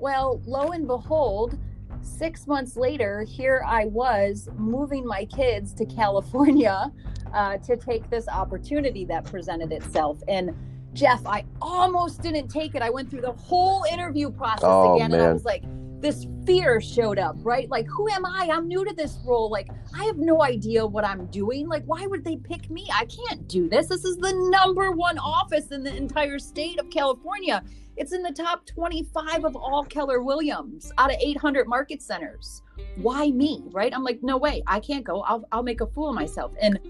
[0.00, 1.56] Well, lo and behold,
[2.00, 6.90] six months later, here I was moving my kids to California
[7.32, 10.20] uh, to take this opportunity that presented itself.
[10.26, 10.52] And
[10.92, 12.82] Jeff, I almost didn't take it.
[12.82, 15.62] I went through the whole interview process Oh, again, and I was like,
[16.02, 17.70] this fear showed up, right?
[17.70, 18.50] Like, who am I?
[18.52, 19.48] I'm new to this role.
[19.48, 21.68] Like, I have no idea what I'm doing.
[21.68, 22.88] Like, why would they pick me?
[22.92, 23.86] I can't do this.
[23.86, 27.62] This is the number one office in the entire state of California.
[27.96, 32.62] It's in the top 25 of all Keller Williams out of 800 market centers.
[32.96, 33.62] Why me?
[33.70, 33.94] Right?
[33.94, 34.62] I'm like, no way.
[34.66, 35.20] I can't go.
[35.22, 36.52] I'll, I'll make a fool of myself.
[36.60, 36.80] And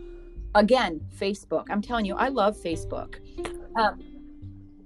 [0.54, 1.66] again, Facebook.
[1.68, 3.16] I'm telling you, I love Facebook.
[3.76, 4.00] Um,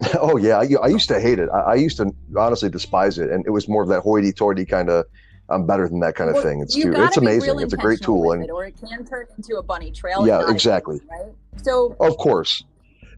[0.20, 1.48] Oh yeah, I, I used to hate it.
[1.50, 4.90] I, I used to honestly despise it, and it was more of that hoity-toity kind
[4.90, 5.06] of.
[5.48, 6.60] I'm better than that kind of well, thing.
[6.60, 7.56] It's too, it's amazing.
[7.56, 10.26] real It's a great tool, and it, or it can turn into a bunny trail.
[10.26, 11.00] Yeah, exactly.
[11.08, 11.32] Right.
[11.62, 12.64] So of course,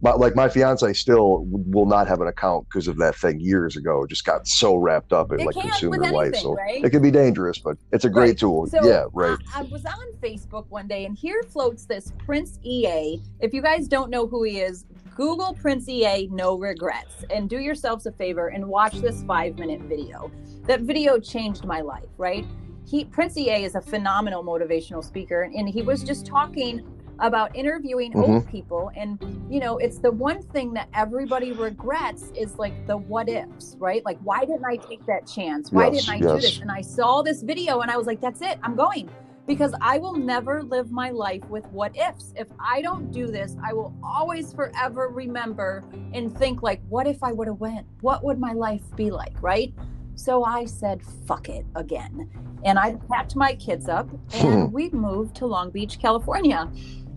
[0.01, 3.77] but like my fiance still will not have an account because of that thing years
[3.77, 4.05] ago.
[4.05, 6.37] It just got so wrapped up it, It like her life.
[6.37, 6.85] So right?
[6.85, 8.39] it can be dangerous, but it's a great Right.
[8.39, 8.67] tool.
[8.67, 9.39] So yeah, right.
[9.55, 13.21] I, I was on Facebook one day, and here floats this Prince EA.
[13.41, 14.85] If you guys don't know who he is,
[15.19, 19.81] Google Prince EA, no regrets, and do yourselves a favor and watch this five minute
[19.81, 20.31] video.
[20.69, 22.47] That video changed my life, right?
[22.89, 26.87] He Prince EA is a phenomenal motivational speaker, and he was just talking
[27.19, 28.49] about interviewing old mm-hmm.
[28.49, 28.93] people.
[28.97, 29.19] And
[29.51, 34.05] you know it's the one thing that everybody regrets is like the what ifs right?
[34.05, 35.73] Like why didn't i take that chance?
[35.73, 36.61] Why Yes, didn't i do this?
[36.61, 38.61] and i saw this video and i was like that's it.
[38.63, 39.11] I'm going
[39.49, 42.33] because i will never live my life with what ifs.
[42.37, 45.83] If i don't do this i will always forever remember
[46.13, 47.87] and think like what if i would have went?
[48.03, 49.75] What would my life be like right?
[50.15, 52.29] So i said fuck it again.
[52.65, 56.71] And i packed my kids up and we moved to long beach california.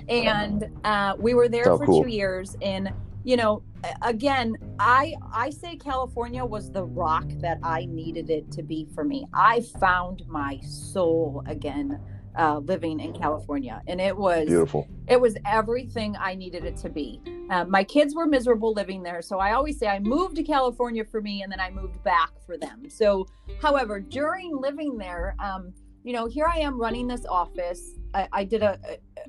[0.09, 2.03] And uh, we were there Oh, for cool.
[2.03, 2.55] two years.
[2.61, 2.91] And
[3.23, 3.61] you know
[4.03, 9.03] again i i say california was the rock that i needed it to be for
[9.03, 9.27] me.
[9.33, 11.99] I found my soul again
[12.37, 14.87] uh, living in california and it was Beautiful.
[15.07, 17.21] it was everything I needed it to be.
[17.49, 21.03] Um, my kids were miserable living there, so I always say I moved to California
[21.03, 22.89] for me, and then I moved back for them.
[22.89, 23.27] So,
[23.61, 27.99] however, during living there, um, you know, here I am running this office.
[28.13, 28.79] I, I did a,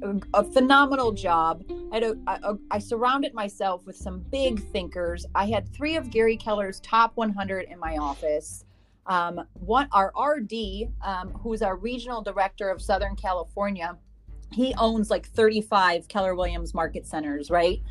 [0.03, 1.65] a, a phenomenal job.
[1.91, 5.27] I, had a, I, I surrounded myself with some big thinkers.
[5.35, 8.65] I had three of Gary Keller's top 100 in my office.
[9.07, 13.99] Um, one, our RD, um, who's our regional director of Southern California,
[14.53, 17.83] he owns like 35 Keller Williams market centers, right?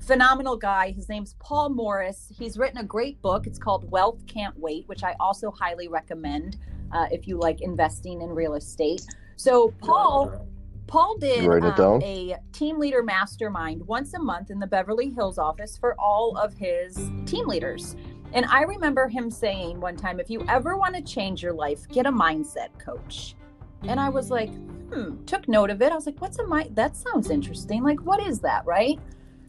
[0.00, 0.92] Phenomenal guy.
[0.92, 2.32] His name's Paul Morris.
[2.36, 3.46] He's written a great book.
[3.46, 6.56] It's called Wealth Can't Wait, which I also highly recommend
[6.92, 9.02] uh, if you like investing in real estate.
[9.36, 10.46] So, Paul.
[10.86, 14.66] Paul did You writing it um, a team leader mastermind once a month in the
[14.66, 17.94] Beverly Hills office for all of his team leaders.
[18.32, 21.88] And I remember him saying one time, if you ever want to change your life,
[21.88, 23.34] get a mindset coach.
[23.82, 24.50] And I was like,
[24.92, 25.92] hmm, took note of it.
[25.92, 26.76] I was like, what's a mind?
[26.76, 27.82] That sounds interesting.
[27.82, 28.98] Like, what is that, right?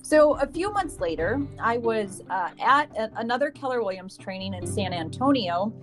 [0.02, 4.66] So a few months later, I was uh, at a- another Keller Williams training in
[4.66, 5.74] San Antonio.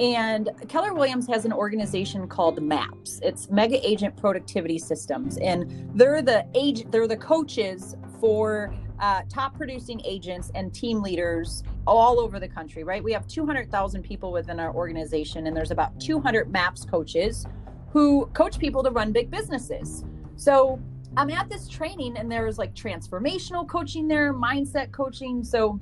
[0.00, 3.18] And Keller Williams has an organization called MAPS.
[3.22, 9.56] It's Mega Agent Productivity Systems, and they're the age they're the coaches for uh, top
[9.56, 12.84] producing agents and team leaders all over the country.
[12.84, 13.02] Right?
[13.02, 17.46] We have 200,000 people within our organization, and there's about 200 MAPS coaches
[17.90, 20.04] who coach people to run big businesses.
[20.36, 20.80] So
[21.16, 25.42] I'm at this training, and there's like transformational coaching there, mindset coaching.
[25.42, 25.80] So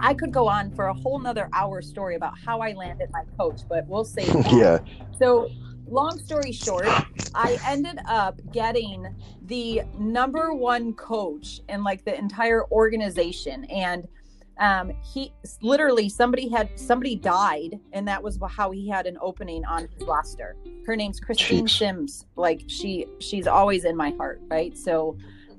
[0.00, 3.24] I could go on for a whole nother hour story about how I landed my
[3.38, 4.52] coach, but we'll save that.
[4.52, 4.78] yeah.
[5.18, 5.50] So,
[5.86, 6.86] long story short,
[7.34, 9.06] I ended up getting
[9.46, 13.64] the number one coach in like the entire organization.
[13.64, 14.06] And
[14.58, 19.64] um, he literally somebody had somebody died, and that was how he had an opening
[19.64, 20.54] on his roster.
[20.86, 21.78] Her name's Christine Jeez.
[21.78, 22.26] Sims.
[22.36, 24.76] Like she, she's always in my heart, right?
[24.76, 25.16] So,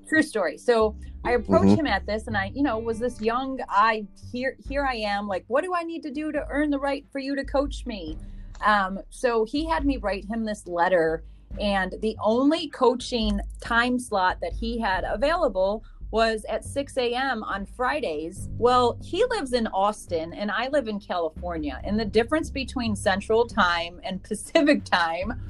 [0.07, 0.57] true story.
[0.57, 1.79] So I approached Mhm.
[1.79, 3.59] him at this, and I, you know, was this young.
[3.69, 5.27] I here, here I am.
[5.27, 7.85] Like, what do I need to do to earn the right for you to coach
[7.85, 8.17] me?
[8.63, 11.23] Um, so he had me write him this letter,
[11.59, 17.41] and the only coaching time slot that he had available was at 6 a.m.
[17.43, 18.49] on Fridays.
[18.57, 23.47] Well, he lives in Austin and I live in California, and the difference between Central
[23.47, 25.41] Time and Pacific Time.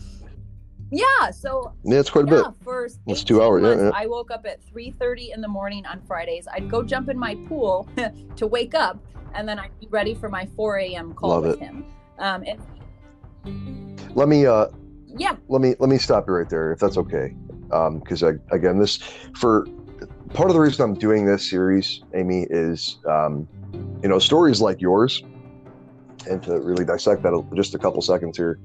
[0.93, 2.53] Yeah, so Yeah, it's quite a yeah, bit.
[2.65, 3.91] First, it's two hours, yeah, yeah.
[3.95, 6.47] I woke up at 3:30 in the morning on Fridays.
[6.51, 7.87] I'd go jump in my pool
[8.35, 8.99] to wake up,
[9.33, 11.13] and then I'd be ready for my 4 a.m.
[11.13, 11.59] call Love with it.
[11.59, 11.85] him.
[12.19, 14.67] Um, and Let me uh
[15.17, 17.34] yeah, let me let me stop you right there if that's okay.
[17.69, 18.97] because um, again, this
[19.36, 19.67] for
[20.34, 23.47] part of the reason I'm doing this series, Amy, is um,
[24.02, 25.24] you know stories like yours,
[26.30, 28.60] and to really dissect that just a couple seconds here.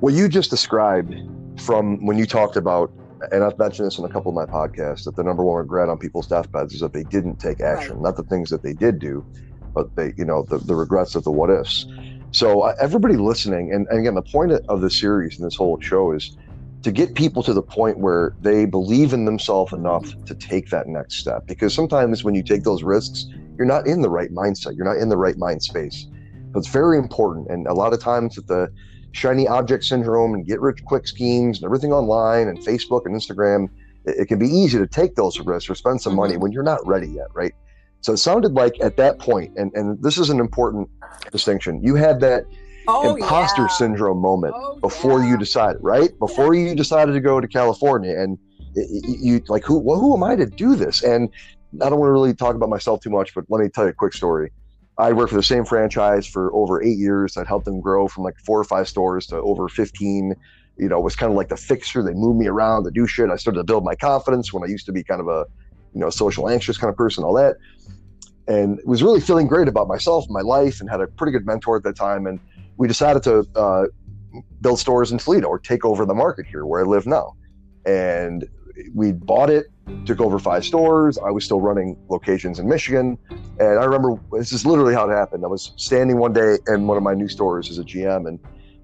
[0.00, 1.14] What you just described
[1.60, 2.92] from when you talked about,
[3.32, 5.88] and I've mentioned this in a couple of my podcasts, that the number one regret
[5.88, 8.02] on people's deathbeds is that they didn't take action, right.
[8.02, 9.26] not the things that they did do,
[9.74, 11.86] but they, you know, the, the regrets of the what ifs.
[12.30, 15.80] So uh, everybody listening, and, and again, the point of the series and this whole
[15.80, 16.36] show is
[16.82, 20.86] to get people to the point where they believe in themselves enough to take that
[20.86, 21.46] next step.
[21.46, 24.98] Because sometimes when you take those risks, you're not in the right mindset, you're not
[24.98, 26.06] in the right mind space.
[26.52, 27.48] So it's very important.
[27.50, 28.72] And a lot of times with the
[29.12, 33.68] shiny object syndrome and get rich quick schemes and everything online and Facebook and Instagram,
[34.04, 36.42] it, it can be easy to take those risks or spend some money mm-hmm.
[36.42, 37.52] when you're not ready yet, right?
[38.00, 40.88] So it sounded like at that point, and, and this is an important
[41.32, 42.44] distinction, you had that
[42.86, 43.68] oh, imposter yeah.
[43.68, 45.30] syndrome moment oh, before yeah.
[45.30, 46.16] you decided, right?
[46.18, 46.70] Before yeah.
[46.70, 48.38] you decided to go to California, and
[48.74, 51.02] you like, who well, who am I to do this?
[51.02, 51.28] And
[51.82, 53.90] I don't want to really talk about myself too much, but let me tell you
[53.90, 54.50] a quick story.
[54.98, 57.36] I worked for the same franchise for over eight years.
[57.36, 60.34] I'd helped them grow from like four or five stores to over 15.
[60.76, 62.02] You know, was kind of like the fixer.
[62.02, 63.30] They moved me around to do shit.
[63.30, 65.46] I started to build my confidence when I used to be kind of a,
[65.94, 67.56] you know, social anxious kind of person, all that.
[68.46, 71.76] And was really feeling great about myself my life and had a pretty good mentor
[71.76, 72.26] at that time.
[72.26, 72.40] And
[72.78, 73.86] we decided to uh,
[74.60, 77.36] build stores in Toledo or take over the market here where I live now.
[77.84, 78.48] And
[78.94, 79.66] we bought it,
[80.04, 81.18] took over five stores.
[81.18, 83.18] I was still running locations in Michigan.
[83.58, 85.44] And I remember this is literally how it happened.
[85.44, 88.38] I was standing one day in one of my new stores as a GM, and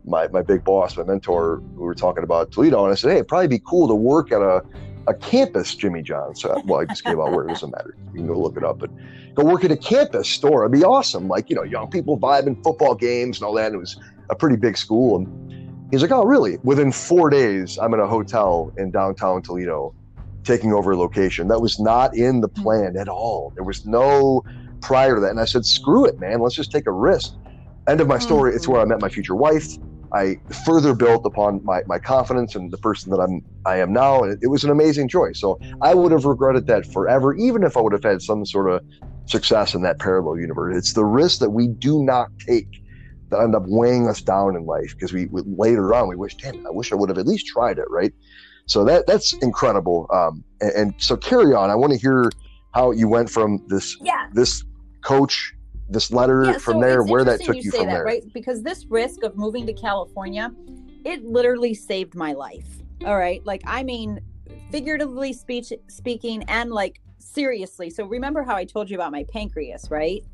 [0.04, 2.84] my, my big boss, my mentor, we were talking about Toledo.
[2.84, 4.62] And I said, Hey, it'd probably be cool to work at a,
[5.06, 6.40] a campus Jimmy John's.
[6.40, 7.96] So, well, I just gave out where it doesn't matter.
[8.12, 8.78] You can go look it up.
[8.78, 8.90] But
[9.34, 10.64] go work at a campus store.
[10.64, 11.28] It'd be awesome.
[11.28, 13.66] Like, you know, young people vibing football games and all that.
[13.66, 15.16] And it was a pretty big school.
[15.16, 16.58] And he's like, oh, really?
[16.62, 19.94] Within four days, I'm in a hotel in downtown Toledo
[20.44, 21.48] taking over a location.
[21.48, 23.52] That was not in the plan at all.
[23.54, 24.44] There was no
[24.80, 25.30] prior to that.
[25.30, 26.40] And I said, screw it, man.
[26.40, 27.34] Let's just take a risk.
[27.88, 28.50] End of my story.
[28.50, 28.56] Mm-hmm.
[28.56, 29.66] It's where I met my future wife.
[30.14, 34.22] I further built upon my, my confidence and the person that I'm I am now,
[34.22, 35.40] and it, it was an amazing choice.
[35.40, 38.70] So I would have regretted that forever, even if I would have had some sort
[38.70, 38.84] of
[39.26, 40.76] success in that parallel universe.
[40.76, 42.68] It's the risk that we do not take
[43.30, 46.36] that end up weighing us down in life because we, we, later on we wish,
[46.36, 48.12] damn, I wish I would have at least tried it, right?
[48.66, 50.06] So that that's incredible.
[50.12, 51.70] Um, and, and, so carry on.
[51.70, 52.30] I want to hear
[52.72, 54.28] how you went from this yeah.
[54.32, 54.64] this
[55.02, 55.53] coach,
[55.88, 58.22] this letter yeah, from so there, where that took you, you from that, there, right?
[58.32, 60.50] Because this risk of moving to California,
[61.04, 62.66] it literally saved my life.
[63.04, 64.20] All right, like I mean,
[64.70, 67.90] figuratively speech speaking, and like seriously.
[67.90, 70.24] So remember how I told you about my pancreas, right?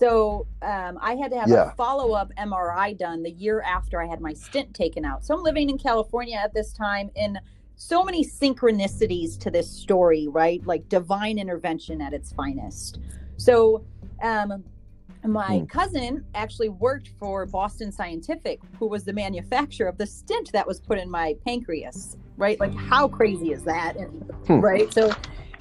[0.00, 1.70] So um, I had to have yeah.
[1.70, 5.24] a follow up MRI done the year after I had my stent taken out.
[5.26, 7.38] So I'm living in California at this time in
[7.76, 10.64] so many synchronicities to this story, right?
[10.66, 12.98] Like divine intervention at its finest.
[13.36, 13.84] So
[14.22, 14.64] um,
[15.24, 15.64] my hmm.
[15.66, 20.80] cousin actually worked for Boston Scientific, who was the manufacturer of the stent that was
[20.80, 22.58] put in my pancreas, right?
[22.58, 23.96] Like, how crazy is that?
[23.96, 24.10] And,
[24.46, 24.60] hmm.
[24.60, 24.92] Right.
[24.92, 25.12] So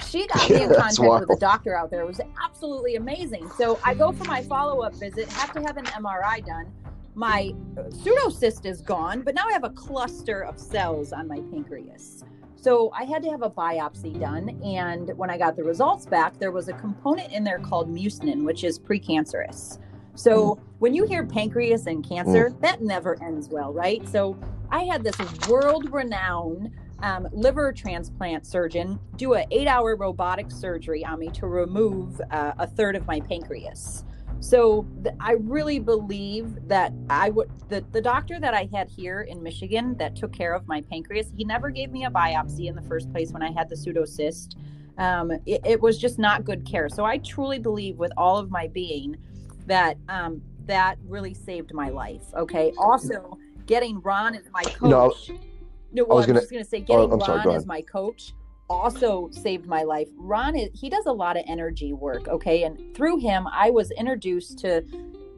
[0.08, 2.02] she got me in contact with a doctor out there.
[2.02, 3.50] It was absolutely amazing.
[3.58, 6.72] So I go for my follow up visit, have to have an MRI done.
[7.16, 12.24] My pseudocyst is gone, but now I have a cluster of cells on my pancreas.
[12.62, 14.60] So I had to have a biopsy done.
[14.64, 18.44] And when I got the results back, there was a component in there called mucinin,
[18.44, 19.80] which is precancerous.
[20.16, 20.60] So mm.
[20.80, 22.62] when you hear pancreas and cancer, mm.
[22.62, 24.06] that never ends well, right?
[24.08, 24.38] So
[24.72, 25.18] I had this
[25.48, 31.48] world renowned um, liver transplant surgeon do an eight hour robotic surgery on me to
[31.48, 34.04] remove uh, a third of my pancreas.
[34.40, 39.22] So th- I really believe that I would the, the doctor that I had here
[39.22, 42.76] in Michigan that took care of my pancreas, he never gave me a biopsy in
[42.76, 44.56] the first place when I had the pseudocyst.
[44.98, 46.90] Um, it, it, was just not good care.
[46.90, 49.16] So I truly believe with all of my being
[49.66, 52.24] that um, that really saved my life.
[52.34, 52.74] Okay.
[52.78, 54.90] Also, getting Ron as my coach.
[54.90, 55.14] No
[55.92, 57.82] no, well, I was gonna, just going to say, getting oh, Ron sorry, as my
[57.82, 58.34] coach
[58.70, 60.08] also saved my life.
[60.16, 62.28] Ron, is, he does a lot of energy work.
[62.28, 64.84] Okay, and through him, I was introduced to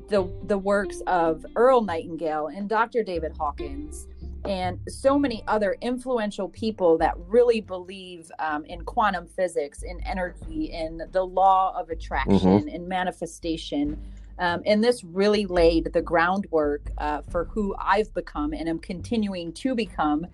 [0.09, 3.03] the the works of Earl Nightingale and Dr.
[3.03, 4.07] David Hawkins
[4.45, 10.65] and so many other influential people that really believe um, in quantum physics, in energy,
[10.65, 12.67] in the law of attraction, mm-hmm.
[12.67, 14.01] in manifestation.
[14.39, 19.53] Um, and this really laid the groundwork uh, for who I've become and am continuing
[19.53, 20.25] to become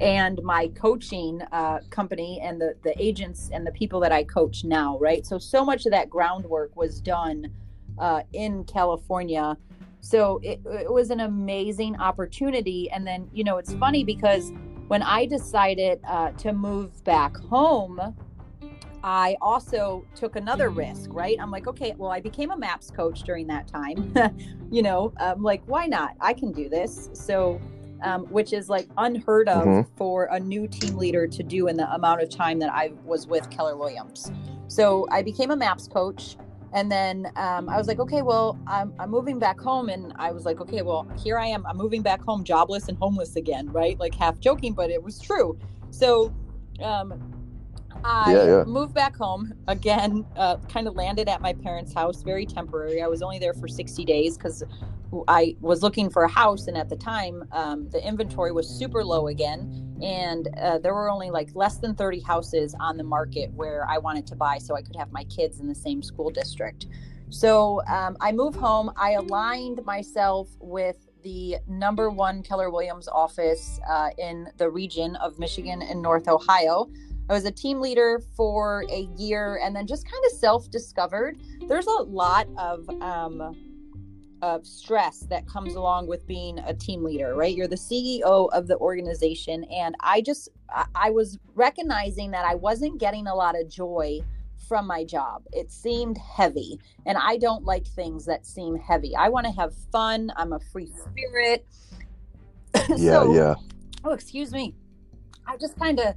[0.00, 4.64] and my coaching uh, company and the the agents and the people that I coach
[4.64, 5.24] now, right?
[5.24, 7.50] So so much of that groundwork was done
[7.98, 9.56] uh, in California.
[10.00, 12.90] So it, it was an amazing opportunity.
[12.90, 14.52] And then you know it's funny because
[14.88, 18.14] when I decided uh, to move back home,
[19.02, 21.36] I also took another risk, right?
[21.40, 24.12] I'm like, okay, well, I became a MAPS coach during that time.
[24.70, 26.16] you know, I'm like, why not?
[26.20, 27.10] I can do this.
[27.12, 27.60] So,
[28.02, 29.96] um, which is like unheard of mm-hmm.
[29.96, 33.26] for a new team leader to do in the amount of time that I was
[33.26, 34.30] with Keller Williams.
[34.68, 36.36] So I became a MAPS coach.
[36.72, 39.88] And then um, I was like, okay, well, I'm, I'm moving back home.
[39.88, 41.64] And I was like, okay, well, here I am.
[41.64, 43.98] I'm moving back home, jobless and homeless again, right?
[43.98, 45.58] Like half joking, but it was true.
[45.90, 46.34] So
[46.82, 47.35] um,
[48.04, 48.64] I yeah, yeah.
[48.64, 53.02] moved back home again, uh, kind of landed at my parents' house, very temporary.
[53.02, 54.62] I was only there for 60 days because
[55.28, 56.66] I was looking for a house.
[56.66, 61.10] And at the time, um, the inventory was super low again and uh, there were
[61.10, 64.74] only like less than 30 houses on the market where I wanted to buy so
[64.74, 66.86] I could have my kids in the same school district.
[67.30, 68.92] So um, I moved home.
[68.96, 75.38] I aligned myself with the number one Keller Williams office uh, in the region of
[75.38, 76.88] Michigan and North Ohio.
[77.28, 81.38] I was a team leader for a year and then just kind of self discovered.
[81.66, 83.56] There's a lot of um,
[84.42, 87.54] of stress that comes along with being a team leader, right?
[87.54, 89.64] You're the CEO of the organization.
[89.64, 90.50] And I just,
[90.94, 94.20] I was recognizing that I wasn't getting a lot of joy
[94.68, 95.44] from my job.
[95.52, 96.78] It seemed heavy.
[97.06, 99.14] And I don't like things that seem heavy.
[99.16, 100.30] I want to have fun.
[100.36, 101.66] I'm a free spirit.
[102.90, 103.54] yeah, so, yeah.
[104.04, 104.74] Oh, excuse me.
[105.46, 106.14] I just kind of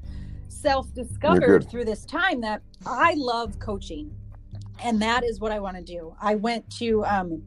[0.50, 4.14] self discovered through this time that I love coaching.
[4.84, 6.16] And that is what I want to do.
[6.22, 7.44] I went to, um,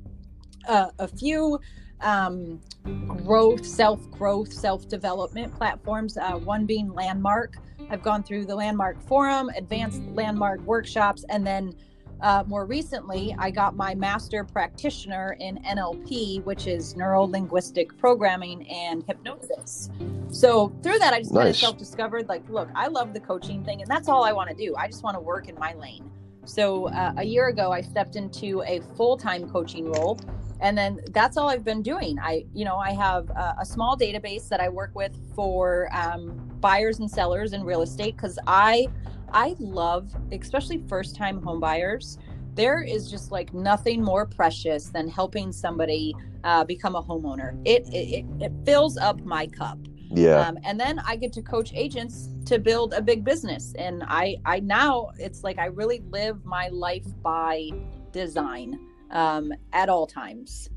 [0.68, 1.58] uh, a few
[2.00, 2.60] um,
[3.06, 7.56] growth, self growth, self development platforms, uh, one being Landmark.
[7.90, 11.74] I've gone through the Landmark Forum, advanced Landmark workshops, and then
[12.22, 18.66] uh, more recently, I got my master practitioner in NLP, which is neuro linguistic programming
[18.68, 19.90] and hypnosis.
[20.30, 21.40] So through that, I just nice.
[21.40, 24.32] kind of self discovered like, look, I love the coaching thing, and that's all I
[24.32, 24.74] want to do.
[24.76, 26.10] I just want to work in my lane.
[26.44, 30.18] So uh, a year ago, I stepped into a full time coaching role
[30.62, 33.96] and then that's all i've been doing i you know i have a, a small
[33.98, 38.86] database that i work with for um, buyers and sellers in real estate because i
[39.32, 42.18] i love especially first time homebuyers.
[42.54, 46.14] there is just like nothing more precious than helping somebody
[46.44, 49.78] uh, become a homeowner it, it it fills up my cup
[50.10, 54.02] yeah um, and then i get to coach agents to build a big business and
[54.06, 57.70] i i now it's like i really live my life by
[58.12, 58.78] design
[59.12, 60.68] um, at all times.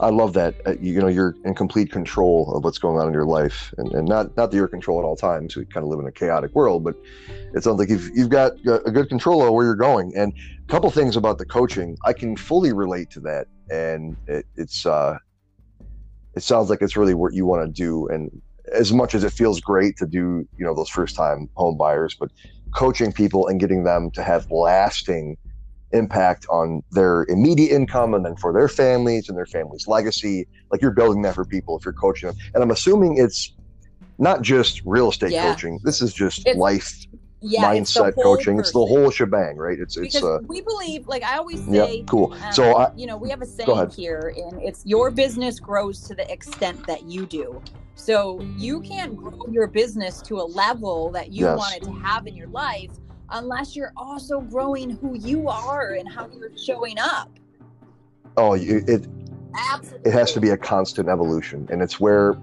[0.00, 0.54] I love that.
[0.66, 3.74] Uh, you, you, know, you're in complete control of what's going on in your life,
[3.78, 5.56] and, and not not that you're in control at all times.
[5.56, 6.94] We kind of live in a chaotic world, but
[7.54, 10.12] it sounds like you've you've got a good control of where you're going.
[10.16, 14.46] And a couple things about the coaching, I can fully relate to that, and it,
[14.56, 15.18] it's uh,
[16.34, 18.06] it sounds like it's really what you want to do.
[18.08, 18.30] And
[18.72, 22.14] as much as it feels great to do, you know, those first time home buyers,
[22.18, 22.30] but
[22.74, 25.36] coaching people and getting them to have lasting
[25.92, 30.46] impact on their immediate income and then for their families and their family's legacy.
[30.70, 32.36] Like you're building that for people if you're coaching them.
[32.54, 33.52] And I'm assuming it's
[34.18, 35.50] not just real estate yeah.
[35.50, 35.80] coaching.
[35.84, 36.92] This is just it's, life
[37.40, 38.56] yeah, mindset it's coaching.
[38.56, 38.60] Person.
[38.60, 39.78] It's the whole shebang, right?
[39.78, 42.32] It's because it's uh, we believe, like I always say, yeah, cool.
[42.32, 46.00] Um, so I, you know, we have a saying here, and it's your business grows
[46.02, 47.62] to the extent that you do.
[47.94, 51.58] So you can't grow your business to a level that you yes.
[51.58, 52.90] wanted to have in your life
[53.30, 57.30] unless you're also growing who you are and how you're showing up.
[58.36, 59.06] Oh, it
[59.54, 60.10] Absolutely.
[60.10, 62.36] it has to be a constant evolution, and it's where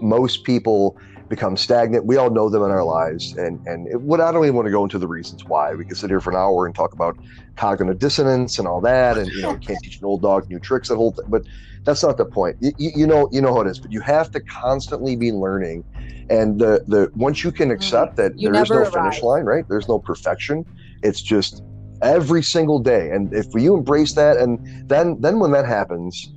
[0.00, 0.96] most people
[1.28, 2.04] become stagnant.
[2.04, 4.66] We all know them in our lives, and and it, what I don't even want
[4.66, 5.74] to go into the reasons why.
[5.74, 7.18] We could sit here for an hour and talk about
[7.56, 10.88] cognitive dissonance and all that, and you know, can't teach an old dog new tricks.
[10.88, 11.44] That whole thing, but
[11.84, 12.56] that's not the point.
[12.60, 13.78] You, you, know, you know how it is.
[13.78, 15.84] But you have to constantly be learning,
[16.30, 17.76] and the the once you can mm-hmm.
[17.76, 18.92] accept that you there is no arrive.
[18.92, 19.68] finish line, right?
[19.68, 20.64] There's no perfection.
[21.02, 21.62] It's just
[22.02, 26.32] every single day, and if you embrace that, and then then when that happens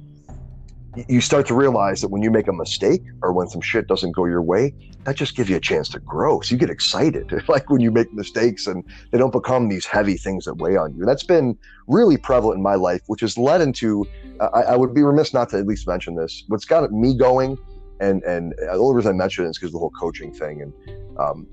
[1.08, 4.12] you start to realize that when you make a mistake or when some shit doesn't
[4.12, 4.74] go your way,
[5.04, 6.42] that just gives you a chance to grow.
[6.42, 10.18] So you get excited, like when you make mistakes and they don't become these heavy
[10.18, 11.02] things that weigh on you.
[11.02, 14.08] And that's been really prevalent in my life, which has led into,
[14.40, 16.44] uh, I, I, would be remiss not to at least mention this.
[16.48, 17.58] What's got me going,
[18.00, 20.62] and and the only reason I mention it is because the whole coaching thing.
[20.62, 20.74] And
[21.18, 21.48] um,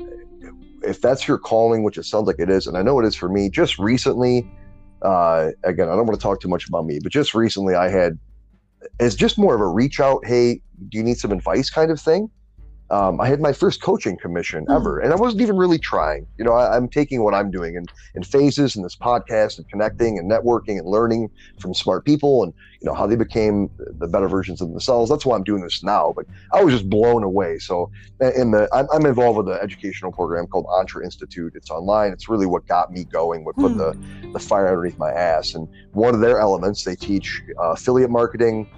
[0.82, 3.14] if that's your calling, which it sounds like it is, and I know it is
[3.14, 4.50] for me, just recently,
[5.02, 7.88] uh, again, I don't want to talk too much about me, but just recently I
[7.88, 8.18] had,
[9.00, 12.00] it's just more of a reach out, hey, do you need some advice kind of
[12.00, 12.30] thing?
[12.92, 14.72] Um, I had my first coaching commission hmm.
[14.72, 16.26] ever, and I wasn't even really trying.
[16.36, 19.66] You know, I, am taking what I'm doing in, in phases in this podcast and
[19.68, 24.06] connecting and networking and learning from smart people and you know how they became the
[24.06, 25.08] better versions of themselves.
[25.08, 26.12] That's why I'm doing this now.
[26.14, 27.58] But I was just blown away.
[27.58, 27.90] So,
[28.20, 31.54] in the I'm, I'm involved with an educational program called Entre Institute.
[31.56, 32.12] It's online.
[32.12, 33.44] It's really what got me going.
[33.44, 33.96] What put the
[34.32, 35.54] the fire underneath my ass.
[35.54, 38.68] And one of their elements they teach uh, affiliate marketing,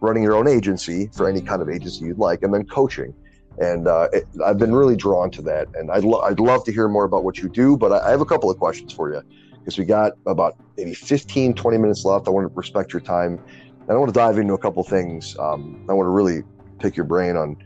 [0.00, 3.14] running your own agency for any kind of agency you'd like, and then coaching
[3.58, 5.68] and uh, it, I've been really drawn to that.
[5.74, 8.10] And I'd, lo- I'd love to hear more about what you do, but I, I
[8.10, 9.22] have a couple of questions for you
[9.64, 12.26] because we got about maybe 15, 20 minutes left.
[12.26, 13.38] I want to respect your time.
[13.86, 15.34] And I want to dive into a couple things.
[15.38, 16.42] Um, I want to really
[16.80, 17.56] pick your brain on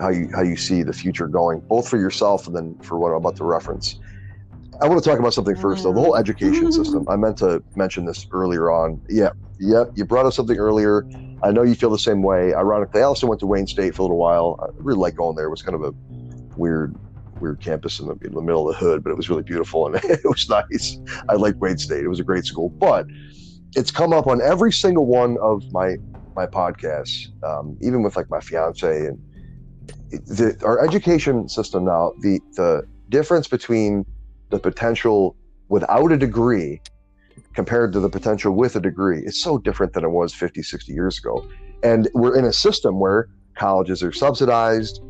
[0.00, 3.10] how you how you see the future going, both for yourself and then for what
[3.10, 3.98] I'm about to reference.
[4.80, 5.92] I want to talk about something first, though.
[5.92, 7.06] The whole education system.
[7.08, 9.00] I meant to mention this earlier on.
[9.08, 9.84] Yeah, yeah.
[9.94, 11.06] You brought up something earlier
[11.42, 12.54] I know you feel the same way.
[12.54, 14.58] Ironically, I also went to Wayne State for a little while.
[14.62, 15.46] I really like going there.
[15.46, 15.92] It was kind of a
[16.56, 16.96] weird,
[17.40, 19.86] weird campus in the, in the middle of the hood, but it was really beautiful
[19.86, 20.98] and it was nice.
[21.28, 22.04] I liked Wayne State.
[22.04, 23.06] It was a great school, but
[23.74, 25.96] it's come up on every single one of my
[26.34, 29.18] my podcasts, um, even with like my fiance and
[30.10, 32.12] the, our education system now.
[32.20, 34.06] The the difference between
[34.50, 35.36] the potential
[35.68, 36.80] without a degree
[37.54, 40.92] compared to the potential with a degree it's so different than it was 50, 60
[40.92, 41.48] years ago.
[41.82, 45.00] And we're in a system where colleges are subsidized.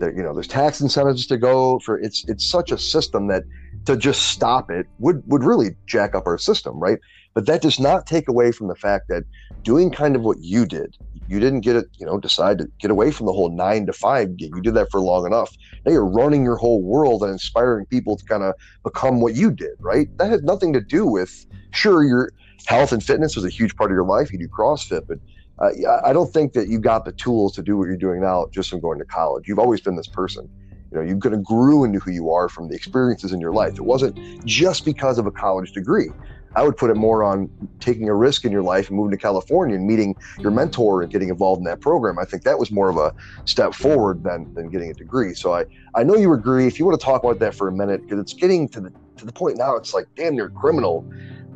[0.00, 1.98] That you know, there's tax incentives to go for.
[1.98, 3.44] It's it's such a system that
[3.86, 6.98] to just stop it would would really jack up our system, right?
[7.34, 9.24] But that does not take away from the fact that
[9.64, 12.90] doing kind of what you did, you didn't get it, you know, decide to get
[12.90, 14.52] away from the whole nine to five gig.
[14.54, 15.50] You did that for long enough.
[15.84, 18.54] Now you're running your whole world and inspiring people to kind of
[18.84, 20.08] become what you did, right?
[20.18, 22.30] That had nothing to do with sure your
[22.66, 24.32] health and fitness was a huge part of your life.
[24.32, 25.18] You do CrossFit, but
[25.58, 25.70] uh,
[26.04, 28.70] I don't think that you got the tools to do what you're doing now just
[28.70, 29.44] from going to college.
[29.46, 30.48] You've always been this person.
[30.90, 33.52] You know, you kind of grew into who you are from the experiences in your
[33.52, 33.74] life.
[33.78, 36.10] It wasn't just because of a college degree.
[36.56, 37.50] I would put it more on
[37.80, 41.10] taking a risk in your life and moving to California and meeting your mentor and
[41.10, 42.18] getting involved in that program.
[42.18, 43.12] I think that was more of a
[43.44, 45.34] step forward than than getting a degree.
[45.34, 46.66] So I I know you agree.
[46.66, 48.92] If you want to talk about that for a minute, because it's getting to the
[49.16, 51.04] to the point now, it's like damn near criminal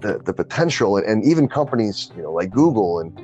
[0.01, 0.97] the, the potential.
[0.97, 3.19] And and even companies you know like google and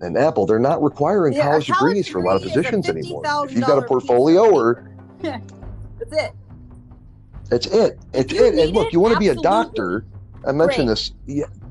[0.00, 3.22] and apple they're not requiring yeah, college, college degrees for a lot of positions anymore.
[3.44, 4.88] If you've got a portfolio or
[5.20, 6.32] that's it.
[7.48, 7.98] That's it.
[8.12, 8.54] It's it.
[8.58, 10.04] And look you want to be a doctor
[10.46, 10.96] i mentioned Great.
[10.96, 11.12] this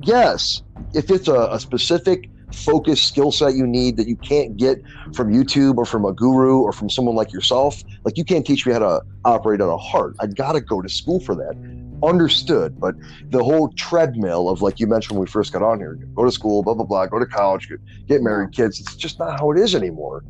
[0.01, 0.61] yes
[0.93, 4.81] if it's a, a specific focused skill set you need that you can't get
[5.13, 7.81] from YouTube or from a guru or from someone like yourself.
[8.03, 10.15] Like you can't teach me how to operate on a heart.
[10.19, 11.55] I got to go to school for that
[12.03, 12.79] understood.
[12.79, 12.95] But
[13.29, 16.31] the whole treadmill of like you mentioned when we first got on here, go to
[16.31, 17.71] school, blah blah blah, go to college,
[18.07, 18.79] get married, kids.
[18.79, 20.23] It's just not how it is anymore.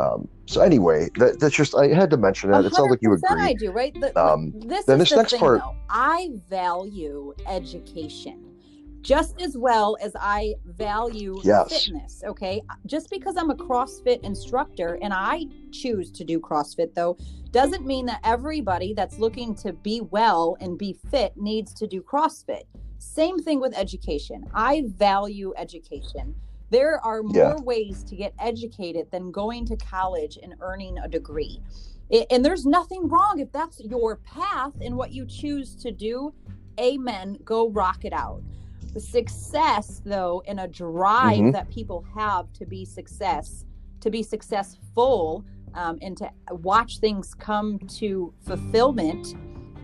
[0.00, 2.64] Um, so anyway, that, that's just I had to mention that.
[2.64, 3.28] It sounds like you agree.
[3.30, 3.92] I do, right?
[3.98, 5.74] The, um, this then this the next thing, part, though.
[5.88, 8.48] I value education
[9.02, 11.86] just as well as I value yes.
[11.86, 12.22] fitness.
[12.26, 12.60] Okay.
[12.86, 17.16] Just because I'm a CrossFit instructor and I choose to do CrossFit, though,
[17.50, 22.02] doesn't mean that everybody that's looking to be well and be fit needs to do
[22.02, 22.64] CrossFit.
[22.98, 24.44] Same thing with education.
[24.52, 26.34] I value education.
[26.70, 27.60] There are more yeah.
[27.62, 31.60] ways to get educated than going to college and earning a degree.
[32.30, 36.32] and there's nothing wrong if that's your path and what you choose to do.
[36.80, 37.38] Amen.
[37.44, 38.42] Go rock it out.
[38.94, 41.50] The success, though, and a drive mm-hmm.
[41.50, 43.66] that people have to be success,
[44.00, 45.44] to be successful,
[45.74, 49.34] um, and to watch things come to fulfillment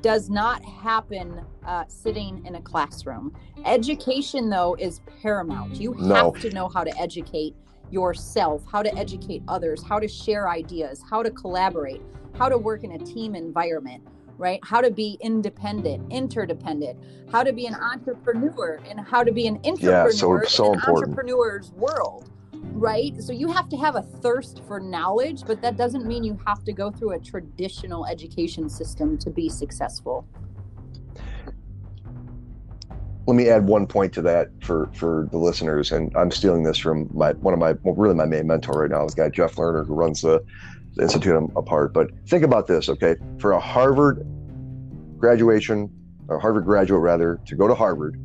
[0.05, 3.35] does not happen uh, sitting in a classroom.
[3.65, 5.81] Education, though, is paramount.
[5.81, 6.31] You no.
[6.31, 7.57] have to know how to educate
[7.91, 12.03] yourself, how to educate others, how to share ideas, how to collaborate,
[12.37, 14.61] how to work in a team environment, right?
[14.63, 16.99] How to be independent, interdependent,
[17.33, 20.73] how to be an entrepreneur, and how to be an entrepreneur yeah, so, so in
[20.73, 21.13] an important.
[21.13, 22.31] entrepreneur's world
[22.73, 23.21] right?
[23.23, 26.65] So you have to have a thirst for knowledge, but that doesn't mean you have
[26.65, 30.27] to go through a traditional education system to be successful.
[33.27, 36.77] Let me add one point to that for for the listeners, and I'm stealing this
[36.77, 39.55] from my one of my well, really my main mentor right now, this guy Jeff
[39.55, 40.45] Lerner, who runs the,
[40.95, 41.95] the institute I'm a part.
[41.95, 43.17] But think about this, okay?
[43.39, 44.27] For a Harvard
[45.17, 45.91] graduation,
[46.29, 48.21] or Harvard graduate rather, to go to Harvard,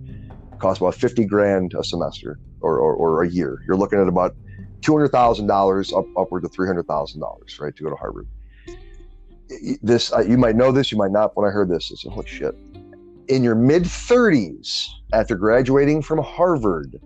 [0.59, 3.63] costs about 50 grand a semester or, or, or a year.
[3.65, 4.35] You're looking at about
[4.81, 8.27] $200,000 up upward to $300,000, right, to go to Harvard.
[9.81, 11.35] This, uh, you might know this, you might not.
[11.35, 12.55] When I heard this, I said, holy shit.
[13.27, 16.99] In your mid 30s, after graduating from Harvard,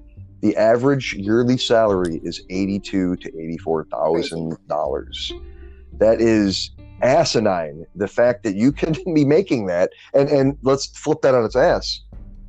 [0.43, 5.31] the average yearly salary is eighty-two to eighty-four thousand dollars.
[5.99, 7.85] That is asinine.
[7.95, 11.55] The fact that you can be making that, and and let's flip that on its
[11.55, 12.01] ass.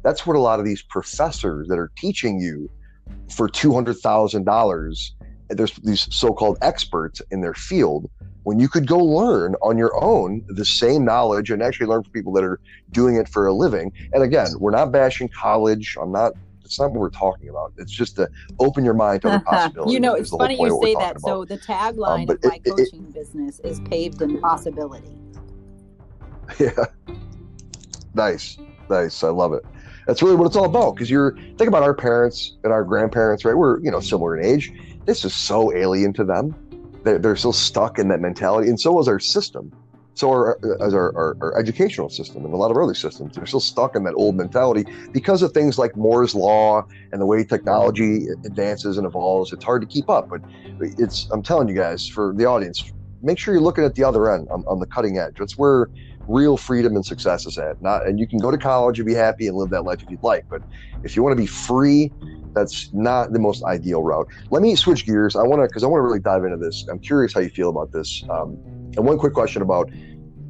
[0.05, 2.71] That's what a lot of these professors that are teaching you
[3.31, 5.15] for two hundred thousand dollars.
[5.49, 8.11] There's these so-called experts in their field
[8.45, 12.13] when you could go learn on your own the same knowledge and actually learn from
[12.13, 12.61] people that are
[12.93, 13.93] doing it for a living.
[14.13, 15.97] And again, we're not bashing college.
[16.01, 16.33] I'm not.
[16.65, 17.73] It's not what we're talking about.
[17.77, 18.29] It's just to
[18.59, 19.93] open your mind to other possibilities.
[19.95, 21.17] you know, it's funny you say that.
[21.17, 21.21] About.
[21.21, 25.17] So the tagline um, of my it, coaching it, business is paved in possibility.
[26.61, 26.85] Yeah.
[28.15, 29.25] Nice, nice.
[29.25, 29.65] I love it.
[30.07, 30.95] That's really what it's all about.
[30.95, 33.57] Because you're think about our parents and our grandparents, right?
[33.57, 34.73] We're you know similar in age.
[35.05, 36.55] This is so alien to them
[37.05, 39.73] they're, they're still stuck in that mentality, and so is our system.
[40.15, 43.47] So are, as our, our, our, educational system and a lot of other systems, they're
[43.47, 47.43] still stuck in that old mentality because of things like Moore's law and the way
[47.43, 49.53] technology advances and evolves.
[49.53, 50.41] It's hard to keep up, but
[50.81, 52.93] it's I'm telling you guys for the audience,
[53.23, 55.35] make sure you're looking at the other end on, on the cutting edge.
[55.37, 55.91] That's where
[56.29, 57.81] real freedom and success is at.
[57.83, 60.11] Not and you can go to college and be happy and live that life if
[60.11, 60.63] you'd like, but
[61.03, 62.13] if you want to be free
[62.55, 64.29] that's not the most ideal route.
[64.51, 65.37] Let me switch gears.
[65.37, 66.87] I want to because I want to really dive into this.
[66.91, 68.25] I'm curious how you feel about this.
[68.31, 68.57] Um,
[68.97, 69.91] and one quick question about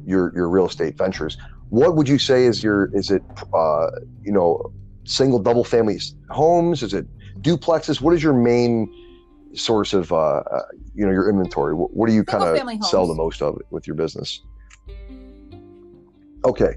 [0.05, 1.37] your your real estate ventures.
[1.69, 3.23] What would you say is your is it
[3.53, 3.87] uh,
[4.21, 4.71] you know
[5.03, 5.99] single double family
[6.29, 6.83] homes?
[6.83, 7.07] Is it
[7.41, 8.01] duplexes?
[8.01, 8.91] What is your main
[9.55, 10.61] source of uh, uh
[10.93, 11.73] you know your inventory?
[11.73, 14.41] What, what do you kind of sell the most of with your business?
[16.45, 16.75] Okay.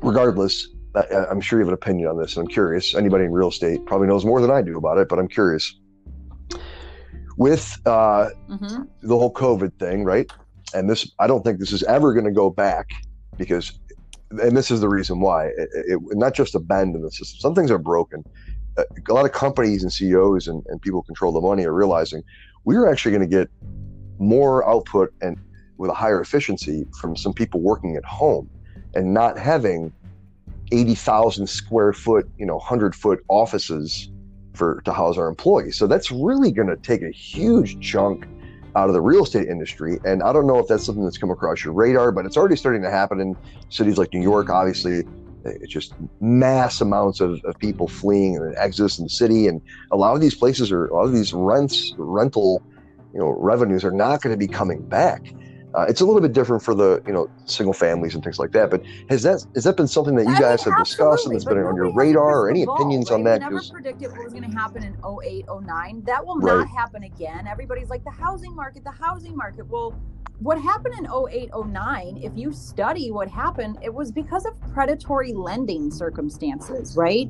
[0.00, 2.94] Regardless, I, am sure you have an opinion on this, and I'm curious.
[2.94, 5.78] Anybody in real estate probably knows more than I do about it, but I'm curious.
[7.36, 8.82] With uh, mm-hmm.
[9.02, 10.30] the whole COVID thing, right?
[10.74, 12.90] And this, I don't think this is ever going to go back
[13.36, 13.78] because,
[14.30, 15.46] and this is the reason why.
[15.46, 17.40] It, it, not just a bend in the system.
[17.40, 18.22] Some things are broken.
[18.76, 21.74] Uh, a lot of companies and CEOs and, and people who control the money are
[21.74, 22.22] realizing
[22.64, 23.50] we're actually going to get
[24.18, 25.36] more output and
[25.82, 28.48] with a higher efficiency from some people working at home
[28.94, 29.92] and not having
[30.70, 34.08] 80,000 square foot, you know, 100 foot offices
[34.54, 35.76] for to house our employees.
[35.76, 38.28] So that's really going to take a huge chunk
[38.76, 39.98] out of the real estate industry.
[40.04, 42.54] And I don't know if that's something that's come across your radar, but it's already
[42.54, 43.36] starting to happen in
[43.68, 44.50] cities like New York.
[44.50, 45.02] Obviously,
[45.44, 49.48] it's just mass amounts of, of people fleeing and exodus in the city.
[49.48, 49.60] And
[49.90, 52.62] a lot of these places are, a lot of these rents, rental,
[53.12, 55.32] you know, revenues are not going to be coming back.
[55.74, 58.52] Uh, it's a little bit different for the you know single families and things like
[58.52, 58.70] that.
[58.70, 61.34] But has that has that been something that you I guys mean, have discussed and
[61.34, 63.16] that's been on your radar, or any opinions right?
[63.16, 63.40] on that?
[63.40, 66.02] We never predicted what was going to happen in 08, 09.
[66.04, 66.58] That will right.
[66.58, 67.46] not happen again.
[67.46, 69.66] Everybody's like the housing market, the housing market.
[69.66, 69.98] Well,
[70.40, 75.32] what happened in 08, 09, if you study what happened, it was because of predatory
[75.32, 77.28] lending circumstances, right?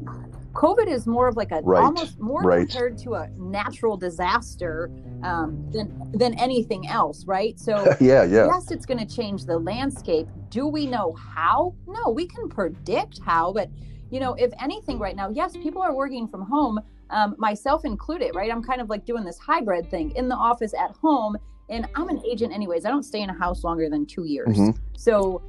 [0.53, 1.83] COVID is more of like a right.
[1.83, 2.69] almost more right.
[2.69, 4.91] compared to a natural disaster
[5.23, 7.59] um, than than anything else, right?
[7.59, 8.47] So yeah, yeah.
[8.47, 10.29] Yes, it's going to change the landscape.
[10.51, 11.75] Do we know how?
[11.87, 13.71] No, we can predict how, but
[14.11, 16.79] you know, if anything, right now, yes, people are working from home,
[17.09, 18.53] um, myself included, right?
[18.53, 21.37] I'm kind of like doing this hybrid thing in the office at home.
[21.71, 22.85] And I'm an agent, anyways.
[22.85, 24.59] I don't stay in a house longer than two years.
[24.59, 24.79] Mm-hmm.
[24.99, 25.41] So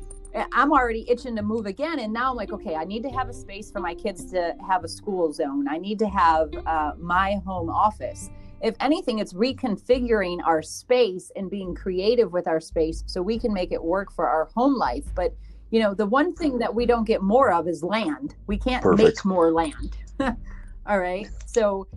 [0.52, 2.00] I'm already itching to move again.
[2.00, 4.56] And now I'm like, okay, I need to have a space for my kids to
[4.68, 5.68] have a school zone.
[5.68, 8.30] I need to have uh, my home office.
[8.62, 13.54] If anything, it's reconfiguring our space and being creative with our space so we can
[13.54, 15.06] make it work for our home life.
[15.14, 15.36] But,
[15.70, 18.36] you know, the one thing that we don't get more of is land.
[18.48, 19.04] We can't Perfect.
[19.04, 19.98] make more land.
[20.86, 21.30] All right.
[21.46, 21.88] So,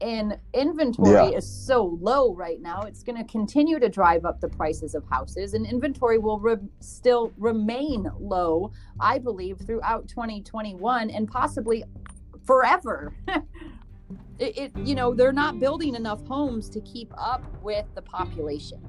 [0.00, 1.38] and inventory yeah.
[1.38, 5.04] is so low right now, it's going to continue to drive up the prices of
[5.10, 8.70] houses, and inventory will re- still remain low,
[9.00, 11.82] I believe, throughout 2021 and possibly
[12.44, 13.12] forever.
[14.38, 18.80] it, it, you know, they're not building enough homes to keep up with the population.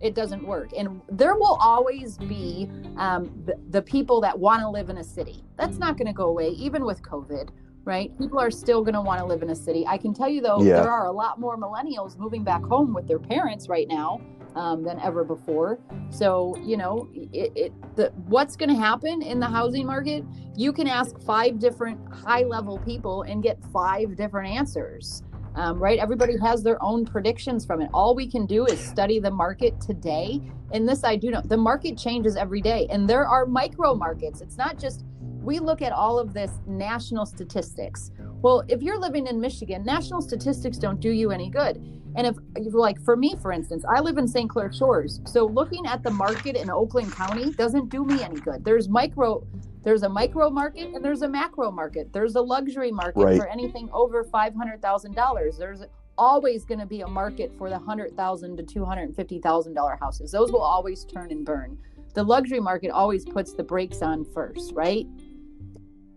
[0.00, 0.70] It doesn't work.
[0.74, 5.04] And there will always be um, the, the people that want to live in a
[5.04, 5.44] city.
[5.58, 7.50] That's not going to go away, even with COVID
[7.84, 8.16] right?
[8.18, 9.86] People are still going to want to live in a city.
[9.86, 10.80] I can tell you though, yeah.
[10.80, 14.20] there are a lot more millennials moving back home with their parents right now
[14.54, 15.78] um, than ever before.
[16.10, 20.24] So you know, it, it the what's going to happen in the housing market?
[20.56, 25.22] You can ask five different high level people and get five different answers.
[25.56, 25.98] Um, right?
[25.98, 27.90] Everybody has their own predictions from it.
[27.92, 30.40] All we can do is study the market today.
[30.72, 34.40] And this I do know the market changes every day, and there are micro markets.
[34.40, 35.04] It's not just
[35.42, 38.10] we look at all of this national statistics.
[38.42, 41.76] Well, if you're living in Michigan, national statistics don't do you any good.
[42.16, 42.36] And if,
[42.74, 44.50] like, for me, for instance, I live in St.
[44.50, 45.20] Clair Shores.
[45.26, 48.64] So looking at the market in Oakland County doesn't do me any good.
[48.64, 49.46] There's micro,
[49.82, 52.12] there's a micro market and there's a macro market.
[52.12, 53.36] There's a luxury market right.
[53.38, 55.58] for anything over $500,000.
[55.58, 55.82] There's
[56.18, 59.38] always going to be a market for the hundred thousand to two hundred and fifty
[59.38, 60.30] thousand dollar houses.
[60.30, 61.78] Those will always turn and burn.
[62.12, 65.06] The luxury market always puts the brakes on first, right?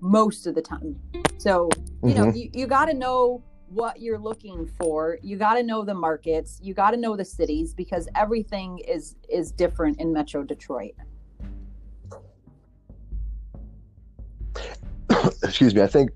[0.05, 0.99] Most of the time.
[1.37, 1.69] So
[2.03, 2.17] you mm-hmm.
[2.17, 5.17] know you, you got to know what you're looking for.
[5.21, 6.59] You got to know the markets.
[6.61, 10.91] You got to know the cities because everything is is different in metro detroit.
[15.43, 15.81] Excuse me.
[15.81, 16.11] I think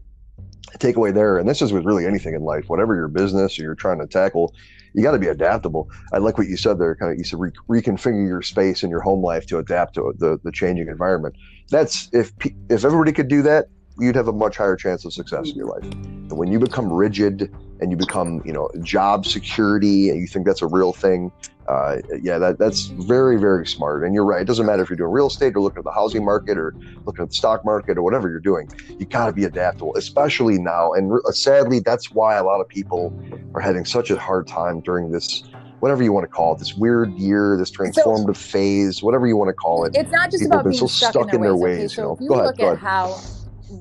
[0.79, 3.73] takeaway there and this is with really anything in life whatever your business or you're
[3.73, 4.53] trying to tackle
[4.93, 5.89] you got to be adaptable.
[6.11, 8.89] I like what you said there kind of you said re- reconfigure your space and
[8.89, 11.35] your home life to adapt to the, the changing environment.
[11.69, 12.33] That's if
[12.69, 13.67] if everybody could do that
[13.99, 15.83] you'd have a much higher chance of success in your life.
[15.83, 20.45] And when you become rigid and you become, you know, job security and you think
[20.45, 21.31] that's a real thing,
[21.67, 24.03] uh, yeah, that, that's very, very smart.
[24.03, 24.41] And you're right.
[24.41, 26.73] It doesn't matter if you're doing real estate or looking at the housing market or
[27.05, 28.69] looking at the stock market or whatever you're doing.
[28.97, 30.93] You got to be adaptable, especially now.
[30.93, 33.13] And uh, sadly, that's why a lot of people
[33.53, 35.43] are having such a hard time during this
[35.79, 39.37] whatever you want to call it, this weird year, this transformative so, phase, whatever you
[39.37, 39.95] want to call it.
[39.95, 41.77] It's not just People about being so stuck, stuck in their, ways.
[41.77, 42.13] Okay, so you know?
[42.13, 43.21] if you go look ahead, at how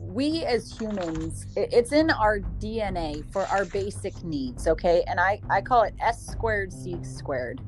[0.03, 5.05] we as humans it's in our dna for our basic needs okay?
[5.07, 7.61] And i i call it s squared c squared.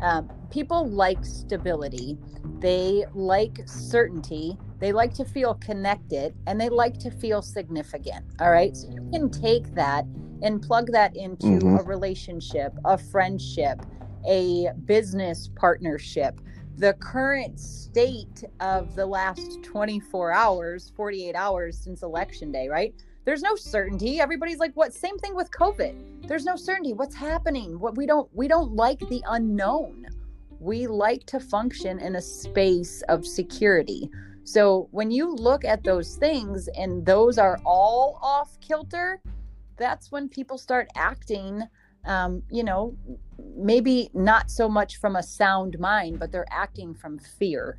[0.00, 2.18] Um, people like stability.
[2.58, 4.58] They like certainty.
[4.80, 8.76] They like to feel connected and they like to feel significant all right?
[8.76, 10.04] So you can take that
[10.42, 11.76] and plug that into mm-hmm.
[11.76, 13.80] a relationship a friendship
[14.28, 16.40] a business partnership
[16.76, 22.94] the current state of the last 24 hours, 48 hours since election day, right?
[23.24, 24.20] There's no certainty.
[24.20, 24.92] Everybody's like, what?
[24.92, 26.26] Same thing with COVID.
[26.26, 26.92] There's no certainty.
[26.92, 27.78] What's happening?
[27.78, 30.06] What we don't we don't like the unknown.
[30.58, 34.10] We like to function in a space of security.
[34.44, 39.20] So when you look at those things and those are all off kilter,
[39.76, 41.62] that's when people start acting
[42.04, 42.96] um, you know,
[43.56, 47.78] maybe not so much from a sound mind, but they're acting from fear.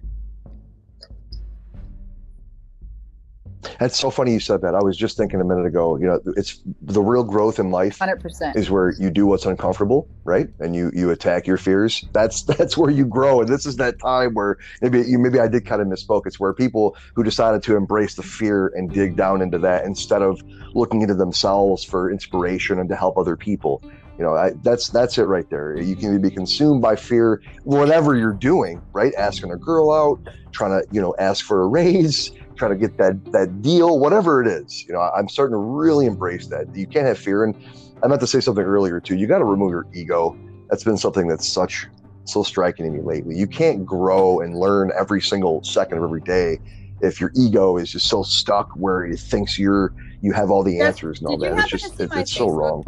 [3.80, 4.76] That's so funny you said that.
[4.76, 8.00] I was just thinking a minute ago, you know, it's the real growth in life
[8.00, 10.48] 100% is where you do what's uncomfortable, right?
[10.60, 12.06] And you you attack your fears.
[12.12, 13.42] That's that's where you grow.
[13.42, 16.24] And this is that time where maybe you maybe I did kind of misspoke.
[16.26, 20.22] It's where people who decided to embrace the fear and dig down into that instead
[20.22, 20.42] of
[20.74, 23.82] looking into themselves for inspiration and to help other people
[24.18, 25.76] you know I, that's that's it right there.
[25.80, 29.14] You can be consumed by fear whatever you're doing right?
[29.18, 30.20] Asking a girl out
[30.54, 34.42] trying to you know ask for a raise trying to get that that deal whatever
[34.42, 34.86] it is.
[34.88, 36.68] You know i'm starting to really embrace that.
[36.74, 37.44] You can't have fear.
[37.44, 37.56] And
[38.04, 39.16] i meant to say something earlier too.
[39.16, 40.38] You got to remove your ego.
[40.70, 41.88] That's been something that's such
[42.26, 43.36] so striking to me lately.
[43.36, 46.60] You can't grow and learn every single second of every day
[47.04, 50.80] if your ego is just so stuck where it thinks you're you have all the
[50.80, 51.60] answers and all that.
[51.60, 52.84] It's just it, it's so wrong.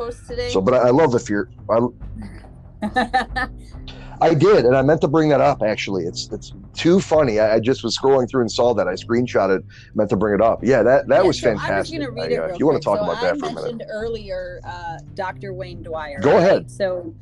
[0.49, 1.49] So, but I, I, love the fear.
[1.70, 3.49] I,
[4.22, 5.61] I did, and I meant to bring that up.
[5.61, 7.39] Actually, it's it's too funny.
[7.39, 8.88] I, I, just was scrolling through and saw that.
[8.88, 9.63] I screenshotted,
[9.95, 10.63] meant to bring it up.
[10.63, 12.01] Yeah, that that yeah, was so fantastic.
[12.01, 13.86] I, uh, if you want to talk so about that for a minute.
[13.89, 15.53] Earlier uh, Dr.
[15.53, 16.20] Wayne Dyer.
[16.22, 16.41] Go right?
[16.41, 16.72] ahead.
[16.72, 17.13] So.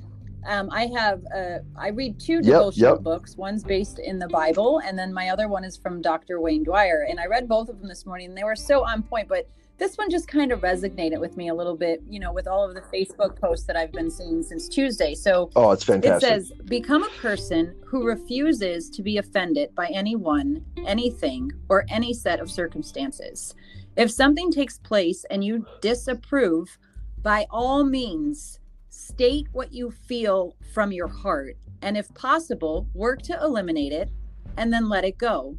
[0.45, 3.03] Um, I have uh, I read two devotional yep, yep.
[3.03, 3.35] books.
[3.37, 6.39] One's based in the Bible, and then my other one is from Dr.
[6.39, 7.07] Wayne Dyer.
[7.09, 9.27] And I read both of them this morning, and they were so on point.
[9.27, 12.47] But this one just kind of resonated with me a little bit, you know, with
[12.47, 15.15] all of the Facebook posts that I've been seeing since Tuesday.
[15.15, 16.29] So, oh, it's fantastic.
[16.29, 22.13] It says, Become a person who refuses to be offended by anyone, anything, or any
[22.13, 23.55] set of circumstances.
[23.95, 26.77] If something takes place and you disapprove,
[27.21, 28.59] by all means,
[28.93, 31.57] state what you feel from your heart.
[31.81, 34.09] And if possible, work to eliminate it
[34.57, 35.57] and then let it go.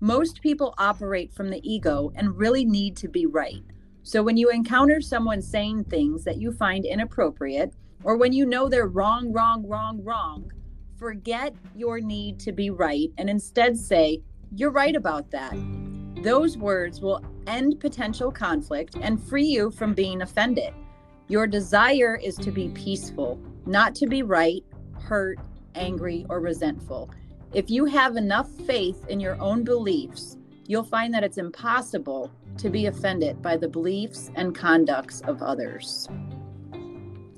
[0.00, 3.62] Most people operate from the ego and really need to be right.
[4.02, 8.68] So when you encounter someone saying things that you find inappropriate, or when you know
[8.68, 10.52] they're wrong, wrong, wrong, wrong,
[10.98, 14.20] forget your need to be right and instead say,
[14.54, 15.56] You're right about that.
[16.22, 20.74] Those words will end potential conflict and free you from being offended.
[21.28, 24.62] Your desire is to be peaceful, not to be right,
[25.00, 25.38] hurt,
[25.74, 27.10] angry, or resentful.
[27.52, 32.68] If you have enough faith in your own beliefs, you'll find that it's impossible to
[32.68, 36.08] be offended by the beliefs and conducts of others.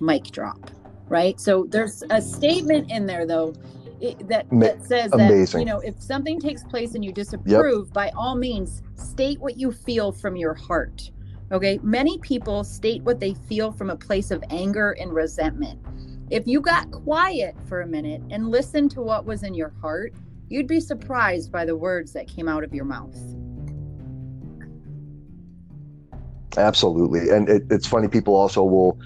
[0.01, 0.71] Mic drop,
[1.09, 1.39] right?
[1.41, 3.55] So there's a statement in there, though,
[4.01, 5.59] it, that, that says Amazing.
[5.59, 7.95] that, you know, if something takes place and you disapprove, yep.
[7.95, 11.11] by all means, state what you feel from your heart.
[11.53, 11.79] Okay.
[11.83, 15.81] Many people state what they feel from a place of anger and resentment.
[16.29, 20.13] If you got quiet for a minute and listened to what was in your heart,
[20.49, 23.17] you'd be surprised by the words that came out of your mouth.
[26.57, 27.29] Absolutely.
[27.31, 28.99] And it, it's funny, people also will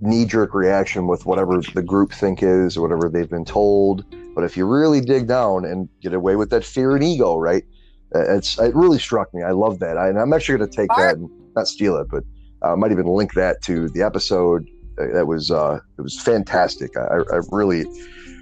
[0.00, 4.04] knee jerk reaction with whatever the group think is or whatever they've been told.
[4.34, 7.64] But if you really dig down and get away with that fear and ego, right?
[8.12, 9.42] It's it really struck me.
[9.42, 12.08] I love that, I, and I'm actually going to take that and not steal it,
[12.10, 12.24] but
[12.62, 14.68] uh, I might even link that to the episode.
[14.98, 16.96] Uh, that was uh, it was fantastic.
[16.96, 17.84] I, I really,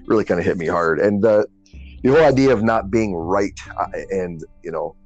[0.06, 1.44] really kind of hit me hard, and uh,
[2.02, 4.96] the whole idea of not being right uh, and you know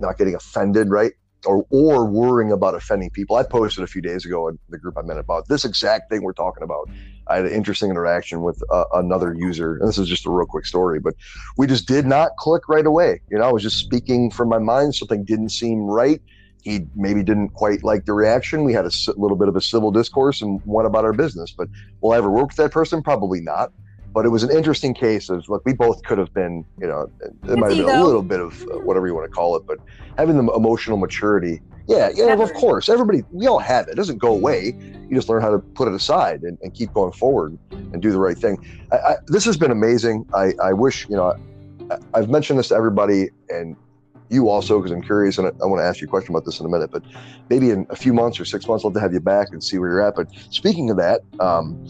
[0.00, 1.12] not getting offended, right?
[1.46, 3.36] or or worrying about offending people.
[3.36, 6.22] I posted a few days ago in the group I'm in about this exact thing
[6.22, 6.88] we're talking about.
[7.26, 10.46] I had an interesting interaction with uh, another user, and this is just a real
[10.46, 11.14] quick story, but
[11.56, 13.20] we just did not click right away.
[13.30, 14.94] You know, I was just speaking from my mind.
[14.94, 16.20] Something didn't seem right.
[16.64, 18.64] He maybe didn't quite like the reaction.
[18.64, 21.54] We had a little bit of a civil discourse and went about our business.
[21.56, 21.68] But
[22.00, 23.02] will I ever work with that person?
[23.02, 23.70] Probably not
[24.14, 27.10] but it was an interesting case of look, we both could have been, you know,
[27.20, 29.66] it might have been a little bit of uh, whatever you want to call it,
[29.66, 29.78] but
[30.16, 31.60] having the emotional maturity.
[31.88, 32.88] Yeah, yeah, of course.
[32.88, 33.92] Everybody, we all have it.
[33.92, 34.72] It doesn't go away.
[35.08, 38.12] You just learn how to put it aside and, and keep going forward and do
[38.12, 38.64] the right thing.
[38.92, 40.24] I, I, this has been amazing.
[40.32, 41.36] I, I wish, you know,
[42.14, 43.76] I, have mentioned this to everybody and
[44.34, 46.44] you also, because I'm curious and I, I want to ask you a question about
[46.44, 47.02] this in a minute, but
[47.48, 49.62] maybe in a few months or six months, I'll have to have you back and
[49.62, 50.14] see where you're at.
[50.16, 51.82] But speaking of that, um,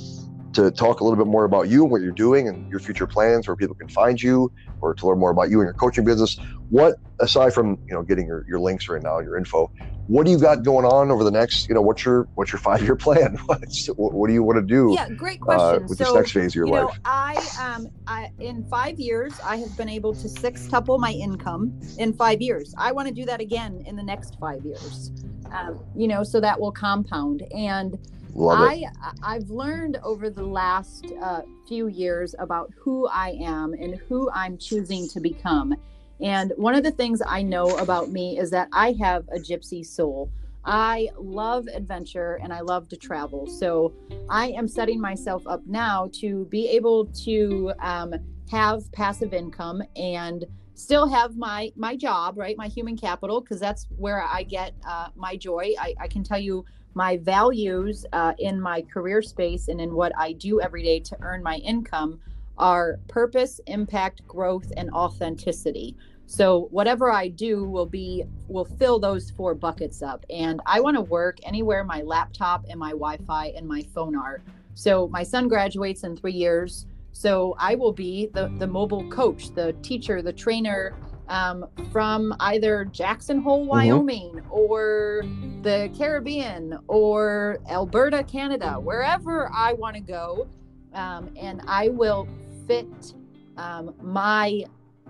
[0.54, 3.06] to talk a little bit more about you and what you're doing and your future
[3.06, 6.04] plans, where people can find you, or to learn more about you and your coaching
[6.04, 6.38] business.
[6.70, 9.70] What, aside from you know getting your, your links right now, your info,
[10.06, 11.68] what do you got going on over the next?
[11.68, 13.36] You know, what's your what's your five year plan?
[13.46, 14.92] What's, what, what, do you want to do?
[14.94, 15.84] Yeah, great question.
[15.84, 18.64] Uh, with so, this next phase of your you life, know, I um, I in
[18.64, 22.74] five years, I have been able to sextuple my income in five years.
[22.76, 25.10] I want to do that again in the next five years.
[25.52, 27.98] Um, you know, so that will compound and
[28.34, 28.84] Love I.
[29.22, 34.58] I've learned over the last uh, few years about who I am and who I'm
[34.58, 35.74] choosing to become.
[36.20, 39.86] And one of the things I know about me is that I have a gypsy
[39.86, 40.30] soul.
[40.64, 43.46] I love adventure and I love to travel.
[43.46, 43.92] So
[44.28, 48.14] I am setting myself up now to be able to um,
[48.50, 52.56] have passive income and still have my my job, right?
[52.56, 55.74] My human capital, because that's where I get uh, my joy.
[55.78, 56.64] I, I can tell you
[56.94, 61.16] my values uh, in my career space and in what I do every day to
[61.20, 62.20] earn my income
[62.56, 65.96] are purpose, impact, growth, and authenticity.
[66.26, 70.24] So whatever I do will be will fill those four buckets up.
[70.30, 74.42] And I want to work anywhere my laptop and my Wi-Fi and my phone are.
[74.74, 76.86] So my son graduates in three years.
[77.12, 80.94] So I will be the the mobile coach, the teacher, the trainer,
[81.28, 83.70] um, from either Jackson Hole, mm-hmm.
[83.70, 84.52] Wyoming, mm-hmm.
[84.52, 85.22] or
[85.62, 90.48] the Caribbean, or Alberta, Canada, wherever I want to go.
[90.92, 92.28] Um, and I will
[92.66, 93.14] fit
[93.56, 94.64] um, my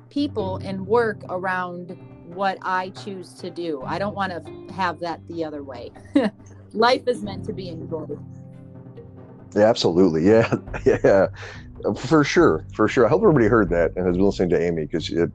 [0.09, 3.83] people and work around what I choose to do.
[3.83, 5.91] I don't want to have that the other way.
[6.73, 8.19] Life is meant to be enjoyed.
[9.55, 10.27] Yeah, absolutely.
[10.27, 10.55] Yeah,
[10.85, 11.27] yeah,
[11.97, 13.07] for sure, for sure.
[13.07, 15.31] I hope everybody heard that and has been listening to Amy because it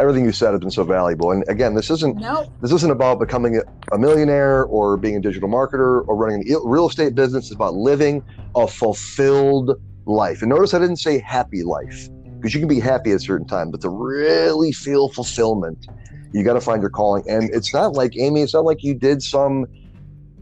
[0.00, 1.30] everything you said has been so valuable.
[1.30, 2.20] And again, this isn't
[2.60, 6.88] this isn't about becoming a millionaire or being a digital marketer or running a real
[6.88, 7.46] estate business.
[7.46, 8.22] It's about living
[8.56, 10.42] a fulfilled life.
[10.42, 13.46] And notice I didn't say happy life because you can be happy at a certain
[13.46, 15.86] time, but to really feel fulfillment,
[16.32, 17.24] you got to find your calling.
[17.28, 18.42] And it's not like Amy.
[18.42, 19.66] It's not like you did some.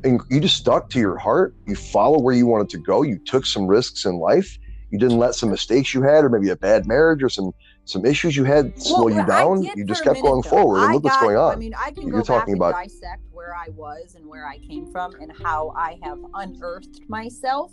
[0.05, 1.55] You just stuck to your heart.
[1.67, 3.03] You follow where you wanted to go.
[3.03, 4.59] You took some risks in life.
[4.91, 7.53] You didn't let some mistakes you had, or maybe a bad marriage, or some
[7.85, 9.63] some issues you had slow well, you down.
[9.63, 10.49] You just kept going though.
[10.49, 11.53] forward, and I look got, what's going on.
[11.53, 14.27] I mean, I can You're go talking back and about dissect where I was and
[14.27, 17.73] where I came from, and how I have unearthed myself.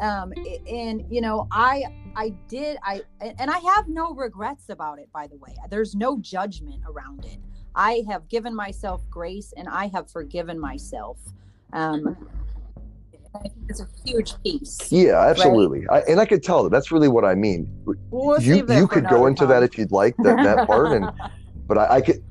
[0.00, 0.32] Um,
[0.68, 1.84] and you know, I
[2.16, 5.08] I did I and I have no regrets about it.
[5.12, 7.38] By the way, there's no judgment around it.
[7.74, 11.18] I have given myself grace, and I have forgiven myself.
[11.72, 12.16] Um,
[13.34, 14.90] I think it's a huge piece.
[14.90, 15.86] Yeah, absolutely.
[15.86, 16.02] Right?
[16.06, 17.68] I, and I could tell that that's really what I mean.
[18.10, 19.48] We'll you you could go into time.
[19.48, 21.10] that if you'd like that, that part, and
[21.66, 22.22] but I, I could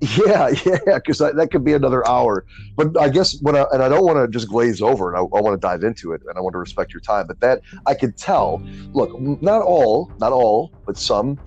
[0.00, 2.44] yeah, yeah, because that could be another hour.
[2.76, 5.20] But I guess when I, and I don't want to just glaze over, and I,
[5.20, 7.26] I want to dive into it, and I want to respect your time.
[7.26, 8.62] But that I could tell.
[8.92, 11.38] Look, not all, not all, but some.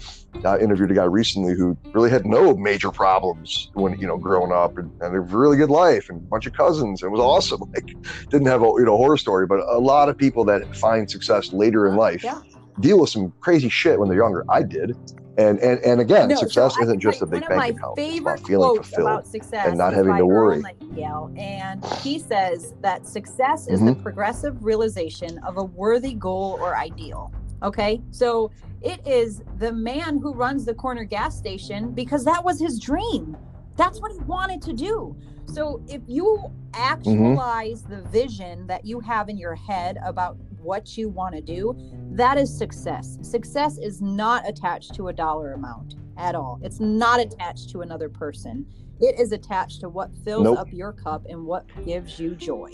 [0.46, 4.52] I interviewed a guy recently who really had no major problems when you know growing
[4.52, 7.04] up, and, and a really good life, and a bunch of cousins.
[7.04, 7.62] It was awesome.
[7.74, 7.96] Like,
[8.30, 11.54] didn't have a you know horror story, but a lot of people that find success
[11.54, 12.24] later in life.
[12.24, 12.42] Yeah
[12.80, 14.46] deal with some crazy shit when they're younger.
[14.50, 14.96] I did,
[15.38, 17.98] and and, and again, no, success so isn't just a big bank account.
[17.98, 20.60] It's about feeling fulfilled and not having to worry.
[20.60, 23.88] Nightingale, and he says that success is mm-hmm.
[23.88, 27.32] the progressive realization of a worthy goal or ideal.
[27.62, 28.52] Okay, so
[28.82, 33.36] it is the man who runs the corner gas station because that was his dream.
[33.76, 35.16] That's what he wanted to do.
[35.54, 37.94] So if you actualize mm-hmm.
[37.94, 41.76] the vision that you have in your head about what you want to do,
[42.12, 43.18] that is success.
[43.22, 46.60] Success is not attached to a dollar amount at all.
[46.62, 48.66] It's not attached to another person.
[49.00, 50.60] It is attached to what fills nope.
[50.60, 52.70] up your cup and what gives you joy.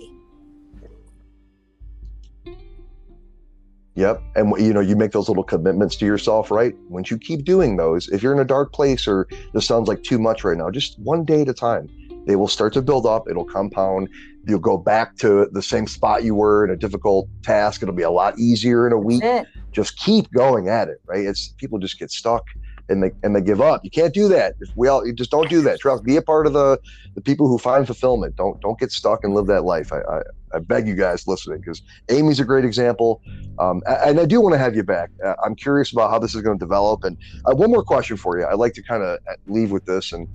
[3.96, 4.22] Yep.
[4.36, 6.76] And you know, you make those little commitments to yourself, right?
[6.90, 10.04] Once you keep doing those, if you're in a dark place or this sounds like
[10.04, 11.90] too much right now, just one day at a time,
[12.28, 13.30] they will start to build up.
[13.30, 14.10] It'll compound.
[14.48, 17.82] You'll go back to the same spot you were in a difficult task.
[17.82, 19.24] It'll be a lot easier in a week.
[19.72, 21.26] Just keep going at it, right?
[21.26, 22.46] It's people just get stuck
[22.90, 23.82] and they and they give up.
[23.84, 24.56] You can't do that.
[24.76, 25.80] We all you just don't do that.
[25.80, 26.04] Trust.
[26.04, 26.80] Be a part of the
[27.16, 28.36] the people who find fulfillment.
[28.36, 29.92] Don't don't get stuck and live that life.
[29.92, 30.22] I I,
[30.56, 33.22] I beg you guys listening because Amy's a great example,
[33.60, 35.12] um, and I do want to have you back.
[35.24, 37.04] Uh, I'm curious about how this is going to develop.
[37.04, 38.46] And uh, one more question for you.
[38.46, 40.28] I'd like to kind of uh, leave with this and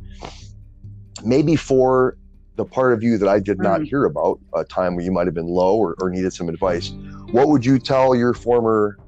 [1.24, 2.16] maybe for
[2.56, 3.86] the part of you that I did not mm.
[3.86, 6.92] hear about, a time where you might have been low or, or needed some advice.
[7.30, 8.98] What would you tell your former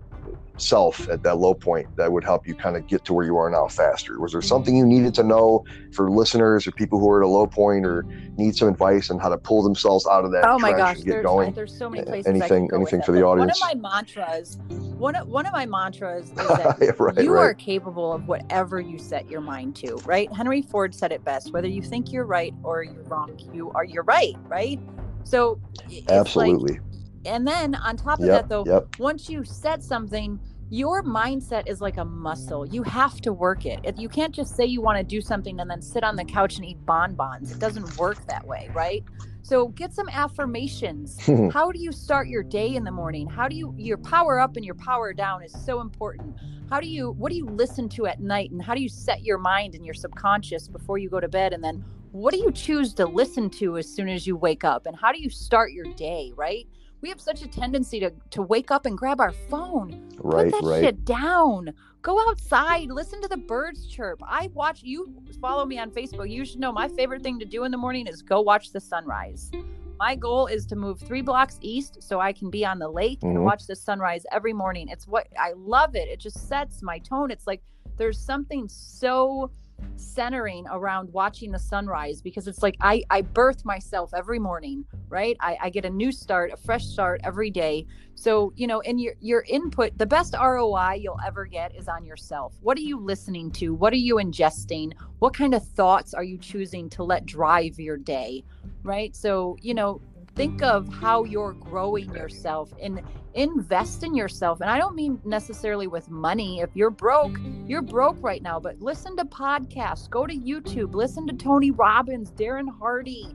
[0.62, 3.36] self at that low point that would help you kind of get to where you
[3.36, 4.20] are now faster?
[4.20, 7.28] Was there something you needed to know for listeners or people who are at a
[7.28, 8.04] low point or
[8.36, 10.44] need some advice on how to pull themselves out of that?
[10.46, 11.52] Oh my gosh, there's, going?
[11.52, 12.26] there's so many places.
[12.26, 13.60] Anything, anything for the audience?
[13.60, 17.42] One of my mantras, one of, one of my mantras is that right, you right.
[17.42, 19.96] are capable of whatever you set your mind to.
[20.04, 20.32] Right?
[20.32, 23.84] Henry Ford said it best: whether you think you're right or you're wrong, you are
[23.84, 24.34] you're right.
[24.46, 24.80] Right?
[25.24, 25.60] So
[26.08, 26.74] absolutely.
[26.74, 26.82] Like,
[27.24, 28.98] and then on top of yep, that though yep.
[28.98, 30.40] once you set something
[30.72, 32.66] your mindset is like a muscle.
[32.66, 33.80] You have to work it.
[33.98, 36.56] You can't just say you want to do something and then sit on the couch
[36.56, 37.52] and eat bonbons.
[37.52, 39.04] It doesn't work that way right?
[39.42, 41.20] So get some affirmations.
[41.52, 43.28] How do you start your day in the morning?
[43.28, 46.34] How do you your power up and your power down is so important.
[46.70, 49.22] How do you what do you listen to at night and how do you set
[49.22, 51.52] your mind and your subconscious before you go to bed?
[51.52, 54.86] And then what do you choose to listen to as soon as you wake up?
[54.86, 56.66] And how do you start your day right
[57.02, 60.08] we have such a tendency to to wake up and grab our phone.
[60.18, 60.84] Right, Put that right.
[60.84, 61.72] shit down.
[62.00, 64.20] Go outside, listen to the birds chirp.
[64.26, 66.30] I watch you follow me on Facebook.
[66.30, 68.80] You should know my favorite thing to do in the morning is go watch the
[68.80, 69.50] sunrise.
[69.98, 73.20] My goal is to move three blocks east so I can be on the lake
[73.20, 73.36] mm-hmm.
[73.36, 74.88] and watch the sunrise every morning.
[74.88, 76.08] It's what I love it.
[76.08, 77.30] It just sets my tone.
[77.30, 77.62] It's like
[77.98, 79.50] there's something so
[79.96, 85.36] centering around watching the sunrise because it's like I, I birth myself every morning, right?
[85.40, 87.86] I, I get a new start, a fresh start every day.
[88.14, 92.04] So, you know, and your your input, the best ROI you'll ever get is on
[92.04, 92.54] yourself.
[92.60, 93.74] What are you listening to?
[93.74, 94.92] What are you ingesting?
[95.18, 98.44] What kind of thoughts are you choosing to let drive your day?
[98.82, 99.14] Right.
[99.14, 100.00] So, you know,
[100.34, 103.02] think of how you're growing yourself and
[103.34, 104.60] invest in yourself.
[104.60, 106.60] And i don't mean necessarily with money.
[106.60, 110.08] If you're broke you're broke right now but listen to podcasts.
[110.08, 110.94] Go to youtube.
[110.94, 113.34] Listen to tony robbins darren hardy.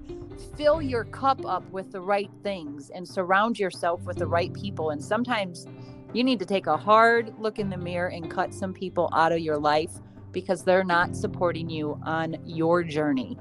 [0.56, 4.92] Fill your cup up with the right things and surround yourself with the right people.
[4.92, 5.68] And sometimes
[6.14, 9.32] you need to take a hard look in the mirror and cut some people out
[9.32, 9.92] of your life
[10.32, 13.38] because they're not supporting you on your journey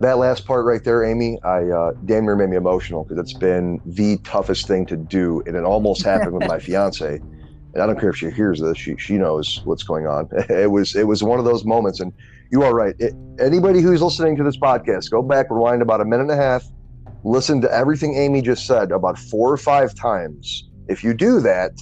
[0.00, 3.34] that last part right there, Amy, I uh, damn near made me emotional because it's
[3.34, 7.20] been the toughest thing to do, and it almost happened with my fiance.
[7.74, 10.28] And I don't care if she hears this; she she knows what's going on.
[10.48, 12.12] It was it was one of those moments, and
[12.50, 12.94] you are right.
[12.98, 16.36] It, anybody who's listening to this podcast, go back, rewind about a minute and a
[16.36, 16.64] half,
[17.24, 20.64] listen to everything Amy just said about four or five times.
[20.86, 21.72] If you do that,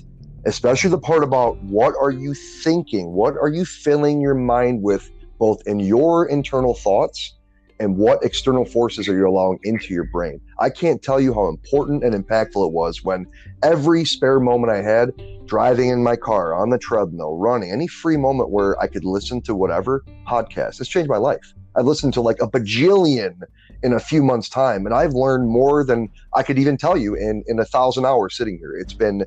[0.46, 5.08] especially the part about what are you thinking, what are you filling your mind with,
[5.38, 7.36] both in your internal thoughts
[7.78, 10.40] and what external forces are you allowing into your brain.
[10.58, 13.26] I can't tell you how important and impactful it was when
[13.62, 15.12] every spare moment I had
[15.46, 19.40] driving in my car, on the treadmill, running, any free moment where I could listen
[19.42, 20.80] to whatever podcast.
[20.80, 21.54] It's changed my life.
[21.76, 23.40] I've listened to like a bajillion
[23.82, 27.14] in a few months' time, and I've learned more than I could even tell you
[27.14, 28.74] in in a thousand hours sitting here.
[28.74, 29.24] It's been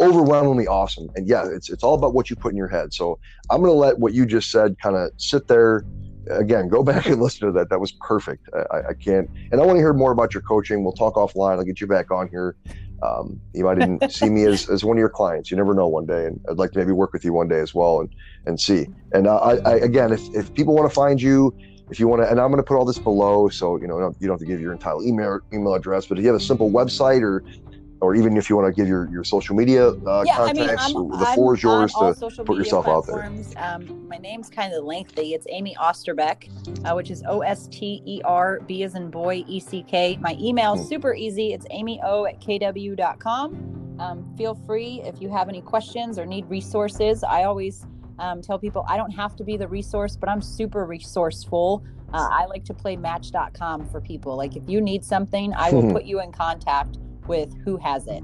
[0.00, 1.08] overwhelmingly awesome.
[1.14, 2.92] And yeah, it's it's all about what you put in your head.
[2.92, 3.18] So
[3.50, 5.84] I'm gonna let what you just said kind of sit there
[6.30, 7.70] again, go back and listen to that.
[7.70, 8.48] That was perfect.
[8.70, 10.82] I, I can't, and I want to hear more about your coaching.
[10.84, 11.58] We'll talk offline.
[11.58, 12.56] I'll get you back on here.
[13.02, 15.50] Um, you might even see me as, as one of your clients.
[15.50, 17.60] You never know one day, and I'd like to maybe work with you one day
[17.60, 18.14] as well and
[18.46, 18.86] and see.
[19.12, 21.54] And uh, I, I, again, if, if people want to find you,
[21.90, 23.96] if you want to, and I'm going to put all this below, so you know
[24.20, 26.44] you don't have to give your entire email email address, but if you have a
[26.44, 27.44] simple website or
[28.00, 30.88] or even if you want to give your, your social media uh, yeah, contacts, I
[30.88, 33.24] mean, the floor is yours to put yourself out there.
[33.56, 35.34] Um, my name's kind of lengthy.
[35.34, 36.48] It's Amy Osterbeck,
[36.84, 40.18] uh, which is O S T E R B as in boy E C K.
[40.20, 40.88] My email is hmm.
[40.88, 41.52] super easy.
[41.52, 43.96] It's amy o at kw.com.
[43.98, 47.24] um, feel free if you have any questions or need resources.
[47.24, 47.86] I always
[48.18, 51.82] um, tell people I don't have to be the resource, but I'm super resourceful.
[52.12, 54.36] Uh, I like to play match.com for people.
[54.36, 56.98] Like if you need something, I will put you in contact
[57.28, 58.22] with who has it.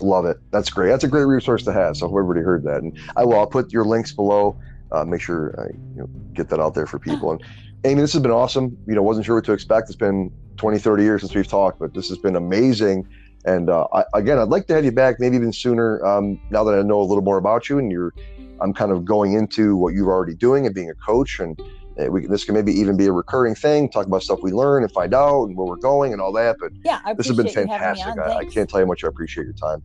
[0.00, 0.38] Love it.
[0.52, 0.90] That's great.
[0.90, 1.96] That's a great resource to have.
[1.96, 3.38] So everybody heard that, and I will.
[3.38, 4.56] I'll put your links below.
[4.92, 7.32] Uh, make sure I you know, get that out there for people.
[7.32, 7.42] And
[7.84, 8.76] Amy, this has been awesome.
[8.86, 9.88] You know, wasn't sure what to expect.
[9.88, 13.06] It's been 20, 30 years since we've talked, but this has been amazing.
[13.44, 16.04] And uh, I, again, I'd like to have you back, maybe even sooner.
[16.04, 18.12] Um, now that I know a little more about you, and you're,
[18.60, 21.64] I'm kind of going into what you're already doing and being a coach, and uh,
[22.06, 23.90] we, this can maybe even be a recurring thing.
[23.90, 26.56] Talk about stuff we learn and find out, and where we're going, and all that.
[26.60, 28.18] But yeah, this has been fantastic.
[28.18, 29.82] I, I can't tell you how much I appreciate your time.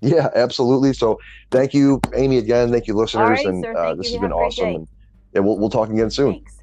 [0.00, 0.94] Yeah, absolutely.
[0.94, 1.20] So
[1.50, 2.70] thank you, Amy, again.
[2.72, 3.28] Thank you, listeners.
[3.28, 4.68] Right, and uh, this has been awesome.
[4.68, 4.88] And,
[5.34, 6.32] yeah, we'll, we'll talk again soon.
[6.32, 6.59] Thanks.